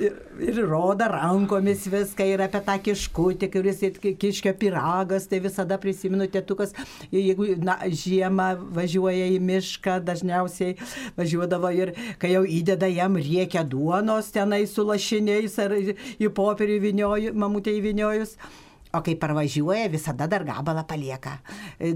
ir, 0.00 0.12
ir 0.40 0.58
rodo 0.68 1.04
rankomis 1.12 1.84
viską 1.92 2.24
ir 2.32 2.42
apie 2.46 2.60
tą 2.64 2.76
kiškutį, 2.86 3.48
kuris 3.52 3.82
kiškio 4.22 4.54
piragas, 4.58 5.28
tai 5.28 5.42
visada 5.44 5.78
prisimenu 5.82 6.26
tėtukas, 6.32 6.72
jeigu 7.12 7.52
na, 7.60 7.76
žiemą 7.84 8.48
važiuoja 8.78 9.28
į 9.34 9.38
mišką, 9.44 9.98
dažniausiai 10.08 10.78
važiuodavo 11.18 11.72
ir 11.76 11.94
kai 12.22 12.32
jau 12.34 12.42
įdeda 12.48 12.88
jam 12.92 13.20
riekia 13.20 13.64
duonos 13.64 14.32
tenai 14.34 14.64
su 14.70 14.86
lašiniais 14.88 15.58
ar 15.62 15.76
į 15.76 16.32
popierių 16.32 16.80
įvinioju, 16.80 17.36
mamutė 17.36 17.76
įviniojus. 17.78 18.38
O 18.92 19.00
kai 19.00 19.14
parvažiuoja, 19.16 19.88
visada 19.88 20.26
dar 20.28 20.42
gabalą 20.44 20.82
palieka. 20.84 21.38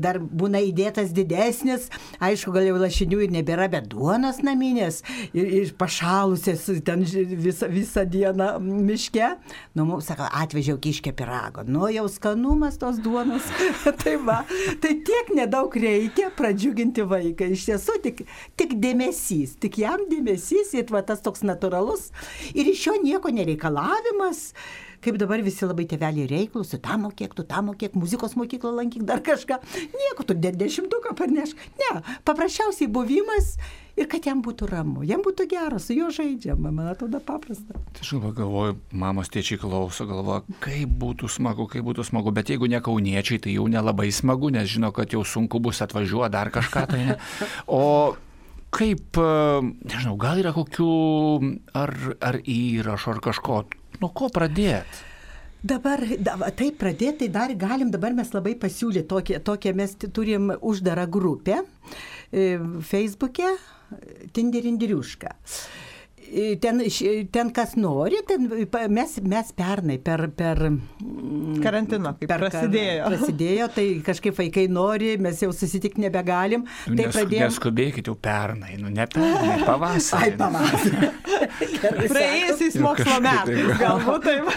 Dar 0.01 0.17
būna 0.17 0.63
įdėtas 0.65 1.11
didesnis, 1.13 1.91
aišku, 2.25 2.55
gal 2.55 2.65
jau 2.65 2.79
lašinių 2.81 3.19
ir 3.27 3.35
nebėra, 3.35 3.67
bet 3.69 3.91
duonos 3.93 4.39
naminės 4.41 5.03
ir, 5.37 5.45
ir 5.45 5.75
pašalusias 5.77 6.65
ten 6.87 7.05
visą, 7.05 7.69
visą 7.69 8.07
dieną 8.09 8.47
miške. 8.65 9.29
Nu, 9.77 9.85
mums, 9.91 10.09
sako, 10.09 10.25
atvežiau 10.41 10.81
kiškę 10.81 11.13
pirago. 11.19 11.67
Nu, 11.69 11.85
jau 11.93 12.07
skanumas 12.09 12.81
tos 12.81 13.03
duonos. 13.05 13.45
tai 14.01 14.17
va, 14.17 14.39
tai 14.81 14.95
tiek 15.05 15.35
nedaug 15.37 15.77
reikia 15.77 16.33
pradžiuginti 16.41 17.05
vaiką. 17.13 17.51
Iš 17.53 17.69
tiesų, 17.75 17.99
tik, 18.09 18.25
tik 18.57 18.73
dėmesys, 18.81 19.59
tik 19.61 19.77
jam 19.85 20.09
dėmesys 20.09 20.73
ir 20.81 20.89
va, 20.97 21.05
tas 21.05 21.21
toks 21.21 21.45
natūralus. 21.45 22.09
Ir 22.57 22.73
iš 22.73 22.89
jo 22.89 22.97
nieko 23.05 23.37
nereikalavimas 23.37 24.47
kaip 25.05 25.19
dabar 25.21 25.43
visi 25.45 25.67
labai 25.67 25.87
teveliai 25.91 26.29
reiklus, 26.31 26.73
tu 26.75 26.81
tą 26.83 26.99
mokėk, 27.03 27.35
tu 27.37 27.47
tą 27.47 27.63
mokėk, 27.67 27.97
muzikos 27.99 28.37
mokyklą 28.39 28.75
lankyk, 28.81 29.07
dar 29.09 29.23
kažką. 29.25 29.59
Nieko, 29.95 30.27
tu 30.27 30.35
de- 30.35 30.55
dešimtuką 30.57 31.17
parnešk. 31.19 31.57
Ne, 31.81 32.03
paprasčiausiai 32.25 32.89
buvimas 32.93 33.57
ir 33.97 34.09
kad 34.13 34.27
jam 34.29 34.43
būtų 34.45 34.69
ramu, 34.71 35.05
jam 35.09 35.23
būtų 35.25 35.47
gera, 35.51 35.79
su 35.81 35.97
juo 35.97 36.11
žaidžiama, 36.13 36.71
man 36.75 36.93
atrodo 36.93 37.21
paprasta. 37.25 37.77
Tai 37.97 38.05
aš 38.05 38.13
galvoju, 38.13 38.37
galvoju, 38.41 38.77
mamos 38.93 39.33
tėčiai 39.33 39.61
klauso, 39.63 40.07
galvoja, 40.09 40.45
kaip 40.65 40.93
būtų 41.01 41.31
smagu, 41.33 41.69
kaip 41.73 41.87
būtų 41.87 42.05
smagu, 42.11 42.35
bet 42.37 42.53
jeigu 42.53 42.69
ne 42.69 42.83
kauniečiai, 42.85 43.41
tai 43.41 43.57
jau 43.57 43.67
nelabai 43.73 44.11
smagu, 44.13 44.53
nes 44.53 44.69
žino, 44.69 44.93
kad 44.93 45.17
jau 45.17 45.25
sunku 45.25 45.61
bus 45.65 45.81
atvažiuoti 45.85 46.33
dar 46.37 46.53
kažką 46.55 46.87
tai. 46.93 47.03
Ne? 47.07 47.19
O 47.73 48.17
kaip, 48.77 49.17
e, 49.17 49.73
nežinau, 49.89 50.17
gal 50.21 50.43
yra 50.43 50.53
kokių 50.57 50.91
ar, 51.77 51.95
ar 52.21 52.41
įrašų, 52.43 53.15
ar 53.15 53.23
kažko, 53.25 53.63
nuo 54.01 54.11
ko 54.15 54.31
pradėti? 54.33 55.05
Dabar, 55.67 56.03
taip 56.55 56.77
pradėti, 56.79 57.25
tai 57.25 57.29
dar 57.33 57.55
galim, 57.59 57.91
dabar 57.91 58.15
mes 58.15 58.29
labai 58.35 58.53
pasiūlyti 58.61 59.09
tokią, 59.11 59.41
tokią 59.43 59.73
mes 59.75 59.97
turim 60.15 60.53
uždarą 60.61 61.09
grupę 61.11 61.63
e, 61.63 62.45
Facebook'e, 62.87 63.51
Tinderindiriušką. 64.37 65.33
E, 65.33 65.96
Ten, 66.61 66.81
ten 67.33 67.51
kas 67.55 67.75
nori, 67.79 68.19
ten 68.27 68.49
mes, 68.93 69.17
mes 69.23 69.53
pernai 69.57 69.99
per... 70.03 70.27
per 70.37 70.63
mm, 70.69 71.61
Karantino, 71.63 72.13
kaip 72.19 72.29
per 72.31 72.43
kar- 72.43 72.51
prasidėjo. 72.51 73.07
Prasidėjo, 73.11 73.69
tai 73.77 73.85
kažkaip 74.07 74.37
vaikai 74.39 74.67
nori, 74.73 75.13
mes 75.23 75.41
jau 75.43 75.53
susitikti 75.55 76.03
nebegalim. 76.05 76.65
Nu, 76.87 76.97
Tai 76.97 77.07
nes, 77.07 77.15
pradėjome. 77.15 77.47
Neskubėkit 77.47 78.11
jau 78.11 78.17
pernai, 78.27 78.75
nu 78.81 78.91
ne 78.93 79.07
pernai, 79.13 79.61
pavasarį. 79.69 80.27
Ai, 80.27 80.35
pavasarį. 80.41 81.13
Praėjusiais 82.13 82.77
mokslo 82.83 83.19
metais, 83.25 83.61
taip. 83.61 83.73
galbūt 83.81 84.27
taip. 84.27 84.51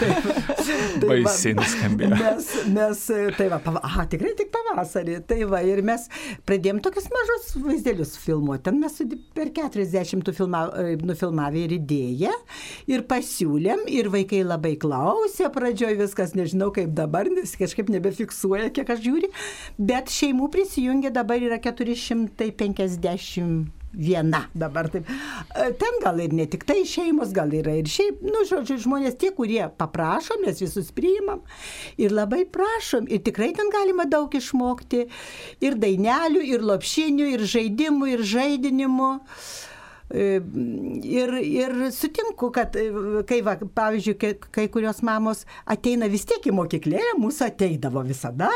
Tai 1.00 1.08
va, 1.08 1.14
Baisiai 1.24 1.54
nuskambėjo. 1.56 2.10
Mes, 2.20 2.48
mes, 2.74 3.00
tai 3.38 3.46
va, 3.50 3.58
pava, 3.62 3.80
aha, 3.86 4.04
tikrai 4.10 4.32
tik 4.38 4.50
pavasarį. 4.54 5.16
Tai 5.28 5.38
va, 5.50 5.62
ir 5.66 5.80
mes 5.86 6.04
pradėjom 6.48 6.80
tokius 6.84 7.08
mažus 7.12 7.48
vaizdelius 7.64 8.14
filmuoti. 8.20 8.64
Ten 8.68 8.78
mes 8.82 8.98
per 9.36 9.50
40 9.56 10.24
tų 10.26 10.34
filma, 10.36 10.66
e, 10.78 10.94
nufilmavę 11.60 11.62
ir 11.64 11.72
idėją, 11.76 12.32
ir 12.88 13.02
pasiūlėm, 13.08 13.84
ir 13.88 14.08
vaikai 14.10 14.44
labai 14.44 14.76
klausė, 14.78 15.50
pradžioj 15.52 15.96
viskas, 15.98 16.34
nežinau 16.34 16.72
kaip 16.72 16.94
dabar, 16.94 17.28
nes 17.28 17.56
kažkaip 17.56 17.90
nebefiksuoja, 17.90 18.70
kiek 18.72 18.90
aš 18.90 19.00
žiūri, 19.04 19.28
bet 19.78 20.08
šeimų 20.08 20.50
prisijungė 20.50 21.10
dabar 21.12 21.38
yra 21.40 21.58
450 21.60 23.70
viena 23.90 24.46
dabar 24.54 24.86
taip. 24.88 25.02
E, 25.58 25.72
Ten 25.74 25.98
gal 26.02 26.20
ir 26.22 26.32
ne 26.32 26.46
tik 26.46 26.64
tai 26.64 26.84
šeimos, 26.86 27.32
gal 27.34 27.50
yra 27.50 27.74
ir 27.74 27.88
šiaip, 27.90 28.20
nu, 28.22 28.44
žodžiu, 28.46 28.78
žmonės 28.84 29.16
tie, 29.18 29.32
kurie 29.34 29.66
paprašo, 29.66 30.38
mes 30.44 30.62
visus 30.62 30.92
priimam 30.94 31.42
ir 31.98 32.14
labai 32.14 32.44
prašom. 32.46 33.10
Ir 33.10 33.18
tikrai 33.26 33.50
ten 33.56 33.66
galima 33.74 34.06
daug 34.06 34.30
išmokti. 34.30 35.08
Ir 35.58 35.74
dainelių, 35.74 36.38
ir 36.54 36.62
lopšinių, 36.62 37.34
ir 37.34 37.42
žaidimų, 37.50 38.14
ir 38.14 38.22
žaidinimų. 38.30 39.10
E, 39.18 39.69
Ir, 40.10 41.30
ir 41.38 41.74
sutinku, 41.94 42.48
kad 42.54 42.74
e, 42.74 42.88
kai, 43.28 43.40
va, 43.46 43.54
pavyzdžiui, 43.60 44.14
kai, 44.18 44.30
kai 44.56 44.64
kurios 44.72 45.02
mamos 45.06 45.44
ateina 45.70 46.08
vis 46.10 46.24
tiek 46.26 46.48
į 46.50 46.54
mokyklėlę, 46.56 47.12
mūsų 47.22 47.44
ateidavo 47.46 48.02
visada, 48.08 48.48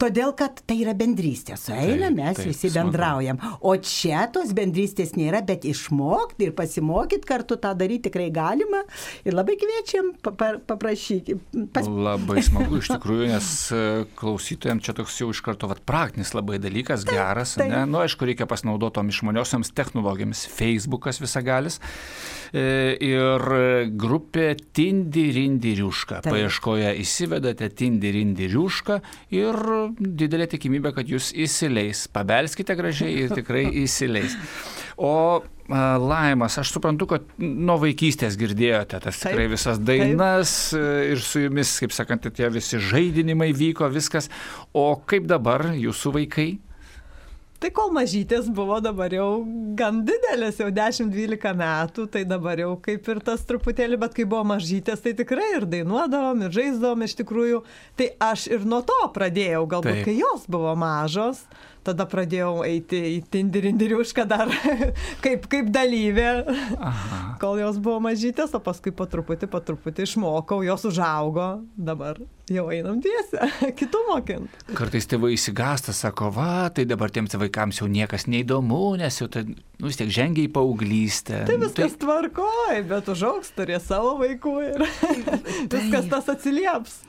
todėl 0.00 0.32
kad 0.38 0.62
tai 0.64 0.78
yra 0.80 0.94
bendrystė. 0.96 1.58
Sueina, 1.60 2.08
Taip, 2.08 2.16
mes 2.16 2.38
taip, 2.40 2.48
visi 2.48 2.70
smagu. 2.70 2.78
bendraujam. 2.88 3.40
O 3.60 3.74
čia 3.76 4.24
tos 4.32 4.54
bendrystės 4.56 5.12
nėra, 5.18 5.42
bet 5.44 5.66
išmokti 5.68 6.48
ir 6.48 6.54
pasimokyti 6.56 7.28
kartu 7.28 7.58
tą 7.60 7.74
daryti 7.76 8.08
tikrai 8.08 8.30
galima. 8.32 8.80
Ir 9.28 9.36
labai 9.36 9.58
kviečiam 9.60 10.14
pa- 10.24 10.32
pa- 10.32 10.56
paprašyti. 10.72 11.36
Pas... 11.74 11.84
Labai 11.88 12.40
smagu 12.46 12.80
iš 12.80 12.88
tikrųjų, 12.94 13.28
nes 13.34 13.50
e, 13.76 13.82
klausytojams 14.16 14.88
čia 14.88 14.96
toks 14.96 15.20
jau 15.20 15.28
iš 15.34 15.44
karto 15.44 15.68
vat, 15.68 15.84
praktinis 15.88 16.32
labai 16.36 16.56
dalykas, 16.62 17.04
taip, 17.04 17.12
geras. 17.18 17.56
taip. 17.60 17.68
Ne? 17.74 17.84
Nu, 17.90 18.00
aišku, 18.06 18.24
reikia 18.28 18.48
pasinaudoti 18.48 18.96
tom 19.02 19.12
išmaniosiams 19.12 19.74
technologijoms. 19.76 20.46
Facebookas 20.78 21.20
visagalis. 21.22 21.80
E, 22.54 22.96
Ir 23.04 23.44
grupė 23.98 24.54
Tindirindiriuška. 24.56 26.22
Taip. 26.24 26.32
Paieškoje 26.32 26.94
įsivedate 27.02 27.68
Tindirindiriuška 27.76 29.00
ir 29.36 29.58
didelė 29.98 30.48
tikimybė, 30.54 30.94
kad 30.96 31.10
jūs 31.10 31.32
įsileis. 31.36 32.06
Pabelskite 32.12 32.76
gražiai 32.78 33.24
ir 33.26 33.34
tikrai 33.36 33.66
įsileis. 33.84 34.38
O 34.98 35.12
a, 35.68 35.82
Laimas, 36.00 36.56
aš 36.58 36.72
suprantu, 36.72 37.10
kad 37.12 37.26
nuo 37.38 37.76
vaikystės 37.82 38.38
girdėjote 38.40 39.02
tas 39.04 39.20
Taip, 39.20 39.34
tikrai 39.34 39.48
visas 39.52 39.82
dainas 39.84 40.54
e, 40.72 40.84
ir 41.12 41.20
su 41.22 41.44
jumis, 41.44 41.74
kaip 41.84 41.92
sakant, 41.94 42.30
tie 42.34 42.48
visi 42.54 42.80
žaidinimai 42.80 43.52
vyko, 43.56 43.90
viskas. 43.92 44.30
O 44.72 44.88
kaip 45.08 45.28
dabar 45.28 45.68
jūsų 45.76 46.16
vaikai? 46.16 46.48
Tai 47.58 47.72
kol 47.74 47.88
mažytės 47.90 48.46
buvo 48.54 48.76
dabar 48.78 49.10
jau 49.10 49.42
gan 49.78 50.04
didelės, 50.06 50.60
jau 50.62 50.68
10-12 50.70 51.56
metų, 51.58 52.04
tai 52.14 52.22
dabar 52.28 52.60
jau 52.62 52.76
kaip 52.82 53.08
ir 53.10 53.18
tas 53.26 53.42
truputėlį, 53.48 53.98
bet 53.98 54.14
kai 54.14 54.26
buvo 54.30 54.44
mažytės, 54.52 55.02
tai 55.02 55.12
tikrai 55.18 55.48
ir 55.56 55.66
dainuodavom, 55.66 56.44
ir 56.46 56.54
žaisdavom 56.54 57.02
iš 57.02 57.16
tikrųjų. 57.18 57.64
Tai 57.98 58.08
aš 58.28 58.46
ir 58.52 58.66
nuo 58.68 58.78
to 58.86 59.00
pradėjau, 59.16 59.64
galbūt 59.74 59.90
Taip. 59.90 60.06
kai 60.06 60.14
jos 60.20 60.46
buvo 60.46 60.76
mažos, 60.78 61.42
tada 61.88 62.06
pradėjau 62.08 62.62
eiti 62.68 63.00
į 63.14 63.18
Tindirindiriušką 63.32 64.24
dar 64.28 64.52
kaip, 65.24 65.48
kaip 65.50 65.70
dalyvė, 65.74 66.30
Aha. 66.76 67.20
kol 67.40 67.60
jos 67.62 67.80
buvo 67.82 68.02
mažytės, 68.08 68.54
o 68.56 68.62
paskui 68.64 68.92
po 68.94 69.08
truputį, 69.10 69.48
po 69.50 69.62
truputį 69.64 70.08
išmokau, 70.08 70.60
jos 70.66 70.84
užaugo, 70.90 71.50
dabar 71.76 72.20
jau 72.52 72.66
einam 72.72 73.00
tiesią, 73.04 73.48
kitų 73.80 74.02
mokint. 74.08 74.60
Kartais 74.76 75.08
tėvai 75.08 75.34
įsigasta, 75.36 75.94
sako, 75.96 76.30
va, 76.34 76.68
tai 76.74 76.86
dabar 76.88 77.12
tiems 77.14 77.36
vaikams 77.38 77.82
jau 77.82 77.88
niekas 77.90 78.28
neįdomu, 78.30 78.96
nes 79.00 79.20
jau 79.20 79.28
tai, 79.32 79.44
nu, 79.48 79.88
vis 79.88 80.00
tiek 80.00 80.12
žengia 80.12 80.46
į 80.46 80.52
paauglystę. 80.54 81.44
Tai 81.48 81.58
viskas 81.64 81.96
tai... 81.96 82.02
tvarkoj, 82.04 82.82
bet 82.88 83.12
užaugs 83.12 83.52
turės 83.56 83.88
savo 83.88 84.16
vaikų 84.22 84.56
ir 84.70 84.88
viskas 85.74 86.10
tas 86.12 86.32
atsilieps. 86.36 87.00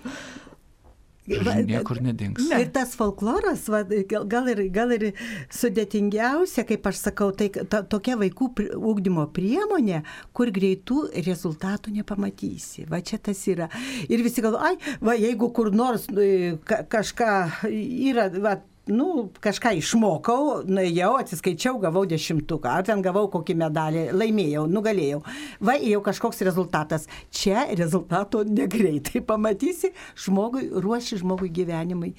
Tai 1.30 1.64
niekur 1.68 2.02
nedings. 2.04 2.48
Ne. 2.50 2.62
Ir 2.64 2.72
tas 2.74 2.96
folkloras, 2.98 3.68
va, 3.72 3.84
gal, 3.86 4.50
ir, 4.52 4.64
gal 4.74 4.94
ir 4.96 5.06
sudėtingiausia, 5.54 6.66
kaip 6.70 6.90
aš 6.90 7.04
sakau, 7.08 7.30
tai 7.36 7.50
ta, 7.52 7.84
tokia 7.86 8.18
vaikų 8.20 8.50
ūkdymo 8.78 9.28
priemonė, 9.36 10.02
kur 10.36 10.54
greitų 10.56 11.06
rezultatų 11.28 11.94
nepamatysi. 12.00 12.88
Va 12.90 13.02
čia 13.06 13.22
tas 13.22 13.42
yra. 13.52 13.70
Ir 14.10 14.26
visi 14.26 14.44
galvoja, 14.46 14.74
ai, 14.74 14.98
va 15.06 15.18
jeigu 15.20 15.52
kur 15.56 15.72
nors 15.76 16.08
e, 16.10 16.58
ka, 16.66 16.82
kažką 16.90 17.32
yra, 17.70 18.30
va, 18.42 18.58
nu, 18.90 19.30
kažką 19.44 19.74
išmokau, 19.80 20.64
nuėjau, 20.68 21.12
atsiskaičiau, 21.22 21.78
gavau 21.82 22.06
dešimtuką, 22.10 22.72
ar 22.80 22.86
ten 22.88 23.04
gavau 23.06 23.28
kokį 23.32 23.56
medalį, 23.60 24.04
laimėjau, 24.16 24.66
nugalėjau. 24.72 25.22
Va, 25.66 25.76
jau 25.78 26.02
kažkoks 26.06 26.42
rezultatas. 26.48 27.08
Čia 27.34 27.68
rezultato 27.78 28.44
negreitai 28.48 29.22
pamatysi, 29.26 29.94
žmogui, 30.26 30.68
ruoši 30.84 31.22
žmogui 31.22 31.52
gyvenimui. 31.54 32.14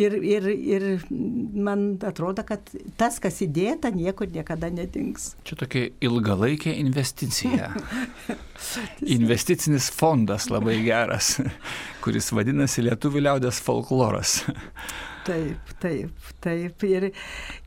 Ir, 0.00 0.16
ir, 0.16 0.48
ir 0.52 0.88
man 1.12 1.86
atrodo, 2.06 2.44
kad 2.46 2.72
tas, 3.00 3.18
kas 3.22 3.42
įdėta, 3.44 3.92
niekur 3.94 4.30
niekada 4.32 4.70
nedings. 4.72 5.32
Čia 5.48 5.58
tokia 5.64 5.88
ilgalaikė 6.04 6.74
investicija. 6.82 7.72
investicinis 9.16 9.90
fondas 9.92 10.48
labai 10.52 10.78
geras, 10.84 11.36
kuris 12.04 12.30
vadinasi 12.34 12.86
Lietuvių 12.86 13.26
liaudės 13.26 13.60
folkloras. 13.62 14.40
Taip, 15.22 15.68
taip, 15.78 16.30
taip. 16.42 16.82
Ir, 16.82 17.04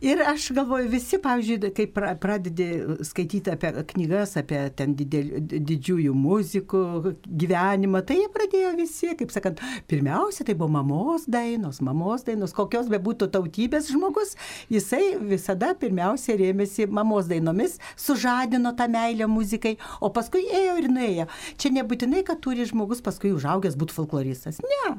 ir 0.03 0.21
aš 0.27 0.49
galvoju, 0.57 0.89
visi, 0.91 1.15
pavyzdžiui, 1.23 1.69
kai 1.77 1.85
pra, 1.87 2.09
pradedi 2.19 2.65
skaityti 3.07 3.53
apie 3.53 3.69
knygas, 3.93 4.33
apie 4.41 4.59
ten 4.75 4.91
didel, 4.99 5.29
didžiųjų 5.39 6.11
muzikų 6.19 6.81
gyvenimą, 7.23 8.01
tai 8.07 8.17
jie 8.19 8.27
pradėjo 8.33 8.73
visi, 8.75 9.13
kaip 9.15 9.31
sakant, 9.31 9.61
pirmiausia, 9.87 10.43
tai 10.43 10.57
buvo 10.59 10.67
mamos 10.73 11.29
dainos, 11.31 11.79
mamos 11.85 12.25
dainos, 12.27 12.51
kokios 12.57 12.89
bebūtų 12.91 13.29
tautybės 13.37 13.87
žmogus, 13.93 14.35
jisai 14.73 15.15
visada 15.23 15.71
pirmiausia 15.79 16.35
rėmėsi 16.41 16.89
mamos 16.91 17.31
dainomis, 17.31 17.79
sužadino 17.95 18.75
tą 18.75 18.89
meilę 18.91 19.29
muzikai, 19.31 19.77
o 20.03 20.11
paskui 20.11 20.43
ėjo 20.43 20.75
ir 20.83 20.89
nuėjo. 20.91 21.29
Čia 21.55 21.71
nebūtinai, 21.79 22.25
kad 22.27 22.43
turi 22.43 22.67
žmogus 22.67 22.99
paskui 23.05 23.31
užaugęs 23.37 23.79
būti 23.79 23.95
folkloristas. 23.95 24.59
Ne, 24.59 24.97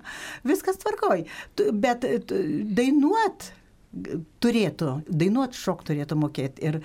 viskas 0.48 0.80
tvarkoj. 0.80 1.28
Bet 1.84 2.08
dainuot 2.46 3.50
turėtų, 4.44 4.90
dainuot 5.09 5.56
šok 5.56 5.85
turėtų 5.88 6.18
mokėti. 6.20 6.66
Ir, 6.68 6.80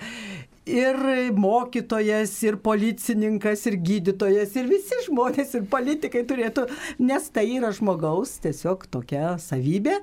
ir 0.68 1.00
mokytojas, 1.36 2.34
ir 2.46 2.58
policininkas, 2.64 3.66
ir 3.68 3.78
gydytojas, 3.82 4.54
ir 4.56 4.70
visi 4.70 5.02
žmonės, 5.08 5.56
ir 5.58 5.66
politikai 5.72 6.24
turėtų, 6.28 6.68
nes 7.02 7.28
tai 7.34 7.48
yra 7.58 7.72
žmogaus 7.74 8.38
tiesiog 8.44 8.88
tokia 8.92 9.36
savybė. 9.42 9.98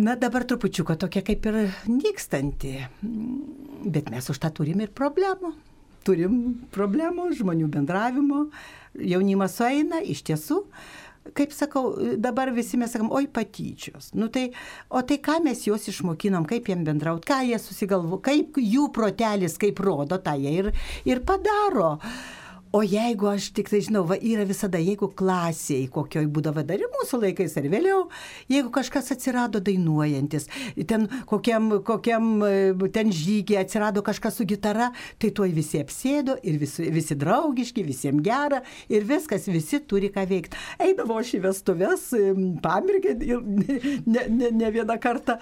Na 0.00 0.14
dabar 0.16 0.46
trupučiuką 0.48 0.96
tokia 1.00 1.20
kaip 1.24 1.44
ir 1.50 1.58
nykstanti, 1.90 2.78
bet 3.84 4.08
mes 4.12 4.30
už 4.32 4.38
tą 4.40 4.48
turim 4.56 4.80
ir 4.80 4.92
problemų. 4.96 5.52
Turim 6.08 6.36
problemų 6.72 7.26
žmonių 7.36 7.66
bendravimo, 7.68 8.46
jaunimas 8.96 9.58
sueina, 9.58 10.00
iš 10.00 10.22
tiesų 10.30 10.62
kaip 11.36 11.52
sakau, 11.54 11.94
dabar 12.18 12.50
visi 12.54 12.78
mes 12.80 12.92
sakom, 12.92 13.10
oi 13.14 13.28
patyčios. 13.30 14.10
Nu 14.16 14.30
tai, 14.32 14.48
o 14.88 15.02
tai 15.06 15.20
ką 15.22 15.40
mes 15.44 15.62
juos 15.68 15.86
išmokinom, 15.92 16.46
kaip 16.48 16.70
jiem 16.70 16.84
bendrauti, 16.86 17.28
ką 17.30 17.42
jie 17.48 17.60
susigalvo, 17.62 18.20
kaip 18.24 18.58
jų 18.60 18.88
protelis, 18.96 19.58
kaip 19.60 19.80
rodo, 19.84 20.20
tą 20.22 20.36
jie 20.40 20.56
ir, 20.62 20.70
ir 21.08 21.24
padaro. 21.26 21.96
O 22.72 22.84
jeigu 22.86 23.26
aš 23.26 23.48
tik 23.50 23.66
tai 23.66 23.80
žinau, 23.82 24.04
va, 24.06 24.14
yra 24.14 24.44
visada, 24.46 24.78
jeigu 24.78 25.08
klasiai, 25.18 25.88
kokioj 25.90 26.28
būdavo 26.30 26.62
dar 26.62 26.78
ir 26.78 26.86
mūsų 26.92 27.18
laikais 27.24 27.56
ar 27.58 27.66
vėliau, 27.72 28.04
jeigu 28.52 28.70
kažkas 28.76 29.10
atsirado 29.16 29.58
dainuojantis, 29.66 30.46
ten 30.86 31.08
kokiam, 31.26 31.66
kokiam 31.82 32.28
ten 32.94 33.10
žygiai 33.10 33.64
atsirado 33.64 34.06
kažkas 34.06 34.38
su 34.38 34.46
gitara, 34.46 34.92
tai 35.18 35.32
tuoj 35.34 35.50
visi 35.58 35.82
apsėdo 35.82 36.38
ir 36.46 36.62
visi, 36.62 36.86
visi 36.94 37.18
draugiški, 37.18 37.82
visiems 37.90 38.22
gera 38.22 38.62
ir 38.86 39.10
viskas, 39.10 39.50
visi 39.50 39.82
turi 39.82 40.14
ką 40.14 40.28
veikti. 40.30 40.62
Eidavo 40.86 41.18
aš 41.18 41.34
į 41.40 41.44
vestuves, 41.50 42.08
pamirgė 42.62 43.18
ir 43.32 43.46
ne, 44.06 44.28
ne, 44.30 44.54
ne 44.62 44.74
vieną 44.78 45.02
kartą. 45.02 45.40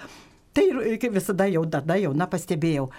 Tai 0.49 0.69
kaip 0.97 1.11
visada 1.13 1.45
jau 1.45 1.67
tada 1.69 2.01
jauna 2.01 2.25
pastebėjau, 2.25 2.89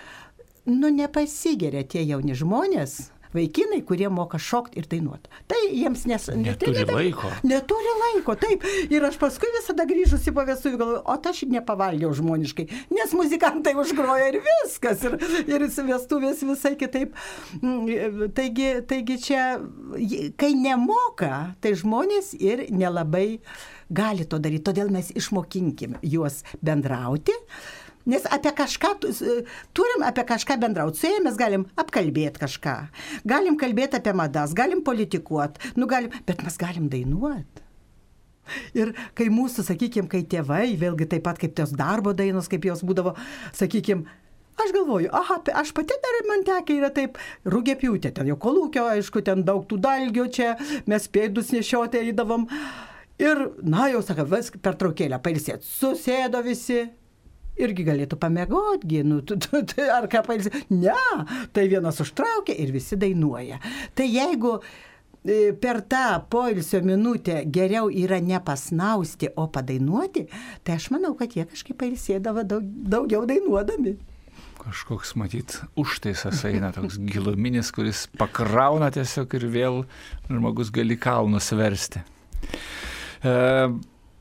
nu 0.71 0.99
nepasigeria 1.03 1.83
tie 1.83 2.07
jauni 2.07 2.39
žmonės 2.39 3.01
vaikinai, 3.35 3.81
kurie 3.87 4.09
moka 4.13 4.39
šokti 4.41 4.81
ir 4.81 4.89
dainuoti. 4.91 5.31
Tai 5.51 5.61
jiems 5.69 6.05
nes... 6.11 6.29
Neturi 6.41 6.85
tai, 6.85 6.95
laiko. 6.97 7.31
Neturi 7.47 7.95
laiko, 8.03 8.37
taip. 8.41 8.65
Ir 8.91 9.07
aš 9.07 9.19
paskui 9.21 9.51
visada 9.55 9.87
grįžusi 9.89 10.35
po 10.35 10.45
vestuvių 10.49 10.81
galvoju, 10.81 11.03
o 11.05 11.17
aš 11.31 11.43
nepavalgiau 11.51 12.13
žmoniškai, 12.17 12.67
nes 12.95 13.15
muzikantai 13.17 13.75
užgroja 13.79 14.31
ir 14.33 14.41
viskas, 14.47 15.05
ir, 15.07 15.19
ir 15.47 15.67
vestuvės 15.91 16.45
visai 16.47 16.75
kitaip. 16.81 17.15
Mm, 17.61 18.31
taigi, 18.37 18.71
taigi 18.91 19.19
čia, 19.29 19.45
kai 20.41 20.55
nemoka, 20.59 21.55
tai 21.63 21.77
žmonės 21.79 22.35
ir 22.39 22.67
nelabai 22.75 23.41
gali 23.91 24.27
to 24.27 24.39
daryti. 24.43 24.67
Todėl 24.71 24.91
mes 24.93 25.11
išmokinkim 25.19 25.99
juos 26.07 26.43
bendrauti 26.63 27.35
Nes 28.09 28.25
apie 28.33 28.53
kažką, 28.57 28.95
turim 29.77 30.05
apie 30.07 30.25
kažką 30.29 30.57
bendrauti, 30.63 30.99
su 31.01 31.09
jais 31.11 31.21
mes 31.25 31.37
galim 31.37 31.67
apkalbėti 31.81 32.41
kažką, 32.41 32.77
galim 33.29 33.59
kalbėti 33.61 33.99
apie 34.01 34.15
madas, 34.17 34.55
galim 34.57 34.81
politikuoti, 34.87 35.75
nu 35.77 35.89
galim, 35.91 36.15
bet 36.27 36.41
mes 36.47 36.57
galim 36.61 36.89
dainuoti. 36.93 37.67
Ir 38.75 38.95
kai 39.15 39.29
mūsų, 39.31 39.63
sakykime, 39.69 40.09
kai 40.11 40.25
tėvai, 40.27 40.73
vėlgi 40.81 41.07
taip 41.13 41.27
pat 41.29 41.39
kaip 41.39 41.53
tos 41.59 41.75
darbo 41.77 42.15
dainos, 42.17 42.49
kaip 42.51 42.65
jos 42.67 42.83
būdavo, 42.87 43.15
sakykime, 43.57 44.09
Aš 44.61 44.75
galvoju, 44.77 45.09
aha, 45.17 45.39
aš 45.57 45.71
pati 45.73 45.95
dar 46.05 46.17
man 46.29 46.43
tekia 46.45 46.83
yra 46.83 46.89
taip, 46.93 47.17
rūgė 47.49 47.79
piūtė, 47.81 48.11
ten 48.13 48.29
jau 48.29 48.37
kolūkio, 48.37 48.83
aišku, 48.93 49.23
ten 49.25 49.41
daug 49.47 49.63
tų 49.71 49.79
dalgių 49.81 50.27
čia, 50.37 50.51
mes 50.91 51.07
pėdus 51.09 51.53
nešioti 51.55 52.03
eidavom. 52.03 52.45
Ir, 53.21 53.41
na, 53.65 53.87
jau 53.93 54.03
sakai, 54.05 54.27
vis 54.29 54.51
per 54.61 54.77
traukėlę 54.81 55.17
pailsėt, 55.25 55.65
susėdo 55.65 56.43
visi, 56.45 56.83
irgi 57.65 57.87
galėtų 57.87 58.19
pamėgoti, 58.21 59.03
nu, 59.07 59.21
tu, 59.27 59.39
tu, 59.41 59.63
tu, 59.69 59.87
ar 59.93 60.09
ką 60.11 60.23
pailsi. 60.27 60.53
Ne, 60.73 60.97
tai 61.55 61.67
vienas 61.71 62.01
užtraukia 62.03 62.57
ir 62.59 62.73
visi 62.75 62.99
dainuoja. 63.01 63.61
Tai 63.97 64.07
jeigu 64.09 64.57
e, 64.61 65.53
per 65.61 65.83
tą 65.91 66.21
poilsio 66.33 66.83
minutę 66.87 67.43
geriau 67.53 67.91
yra 67.93 68.21
nepasnausti, 68.25 69.33
o 69.37 69.49
padainuoti, 69.53 70.27
tai 70.65 70.79
aš 70.81 70.91
manau, 70.95 71.15
kad 71.19 71.37
jie 71.37 71.47
kažkaip 71.49 71.81
pailsėdavo 71.81 72.47
daug, 72.49 72.71
daugiau 72.97 73.27
dainuodami. 73.29 73.99
Kažkoks, 74.61 75.15
matyt, 75.17 75.55
užtaisas 75.81 76.43
eina 76.45 76.69
toks 76.75 76.99
giluminis, 77.01 77.71
kuris 77.73 78.05
pakrauna 78.21 78.91
tiesiog 78.93 79.39
ir 79.39 79.47
vėl 79.55 79.79
žmogus 80.29 80.69
gali 80.75 80.99
kalnus 81.01 81.49
versti. 81.57 82.03
E, 83.25 83.33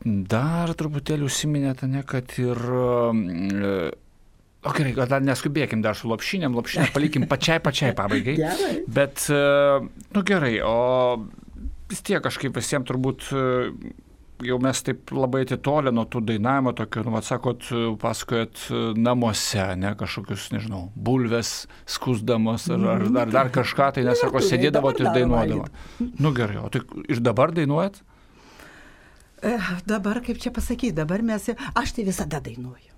Dar 0.05 0.71
truputėlį 0.79 1.27
užsiminėte, 1.27 1.89
ne, 1.91 2.03
kad 2.07 2.31
ir... 2.39 2.59
E, 2.59 3.71
o 4.63 4.73
gerai, 4.75 4.93
gal 4.95 5.15
neskubėkim 5.27 5.83
dar 5.83 5.97
su 5.99 6.07
lopšinėm, 6.11 6.55
lopšinę 6.55 6.89
palikim 6.95 7.27
pačiai 7.27 7.59
pačiai 7.63 7.95
pabaigai. 7.97 8.37
Gerai. 8.43 8.75
Bet, 8.87 9.25
e, 9.27 9.41
nu 10.15 10.23
gerai, 10.27 10.53
o 10.63 10.77
vis 11.91 12.05
tiek 12.05 12.23
kažkaip 12.23 12.55
visiems 12.55 12.87
turbūt 12.87 13.27
e, 13.35 13.43
jau 14.47 14.55
mes 14.63 14.79
taip 14.87 15.11
labai 15.11 15.43
atitolę 15.43 15.91
nuo 15.91 16.05
tų 16.07 16.21
dainavimo, 16.29 16.71
tokio, 16.77 17.03
nu, 17.03 17.17
atsakot, 17.19 17.67
pasakojat 17.99 18.69
namuose, 18.95 19.65
ne 19.81 19.91
kažkokius, 19.99 20.47
nežinau, 20.55 20.85
bulves 20.95 21.65
skusdamos 21.91 22.69
ar, 22.71 22.87
ar, 22.95 23.03
ar 23.25 23.33
dar 23.35 23.51
kažką, 23.51 23.91
tai 23.97 24.07
nesako, 24.07 24.39
sėdėdavot 24.47 25.03
ir 25.03 25.11
dainuodavot. 25.11 25.83
Nu 26.23 26.31
gerai, 26.37 26.61
o 26.63 26.71
tai 26.71 26.85
ir 27.11 27.19
dabar 27.25 27.51
dainuojat? 27.51 27.99
Dabar, 29.87 30.21
kaip 30.25 30.39
čia 30.41 30.51
pasakyti, 30.51 30.95
dabar 30.95 31.21
mes, 31.23 31.49
aš 31.75 31.95
tai 31.95 32.07
visada 32.07 32.41
dainuoju. 32.43 32.88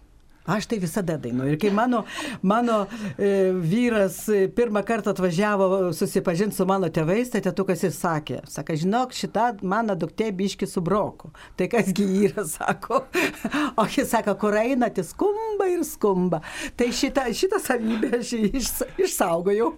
Aš 0.46 0.66
tai 0.66 0.80
visada 0.82 1.18
dainuoju. 1.22 1.54
Ir 1.54 1.60
kai 1.62 1.70
mano, 1.70 2.02
mano 2.42 2.88
e, 3.18 3.52
vyras 3.54 4.24
pirmą 4.56 4.82
kartą 4.86 5.14
atvažiavo 5.14 5.92
susipažinti 5.94 6.58
su 6.58 6.66
mano 6.66 6.90
tėvais, 6.90 7.30
tai 7.30 7.44
tėtukas 7.46 7.84
ir 7.86 7.94
sakė, 7.94 8.40
sako, 8.50 8.78
žinok, 8.82 9.14
šitą 9.14 9.52
mano 9.62 9.94
duktė 9.94 10.32
biški 10.34 10.66
su 10.66 10.82
broku. 10.82 11.30
Tai 11.60 11.68
kasgi 11.70 12.08
yra, 12.26 12.46
sako. 12.50 13.04
O 13.78 13.86
jis 13.86 14.10
sako, 14.10 14.34
kur 14.42 14.58
eina, 14.58 14.90
tai 14.90 15.06
skumba 15.06 15.68
ir 15.70 15.86
skumba. 15.86 16.42
Tai 16.78 16.90
šitą, 16.90 17.28
šitą 17.38 17.62
savybę 17.62 18.10
aš 18.24 18.34
iš, 18.40 18.72
išsaugojau, 19.06 19.70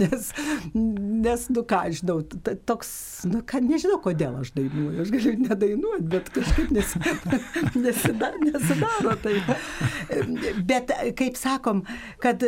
nes, 0.00 0.32
nes, 0.72 1.46
nu 1.52 1.66
ką, 1.68 1.82
žinau, 2.00 2.22
toks, 2.64 2.90
nu 3.28 3.44
ką, 3.44 3.60
nežinau, 3.68 4.00
kodėl 4.00 4.40
aš 4.40 4.54
dainuoju. 4.56 5.04
Aš 5.04 5.12
galiu 5.12 5.36
nedainuoti, 5.44 6.08
bet 6.16 6.32
kažkaip 6.32 6.72
nes, 6.72 6.96
nesida, 7.76 8.32
nesidaro 8.40 9.18
tai. 9.20 9.36
Bet 10.70 10.92
kaip 11.18 11.38
sakom, 11.40 11.84
kad 12.22 12.44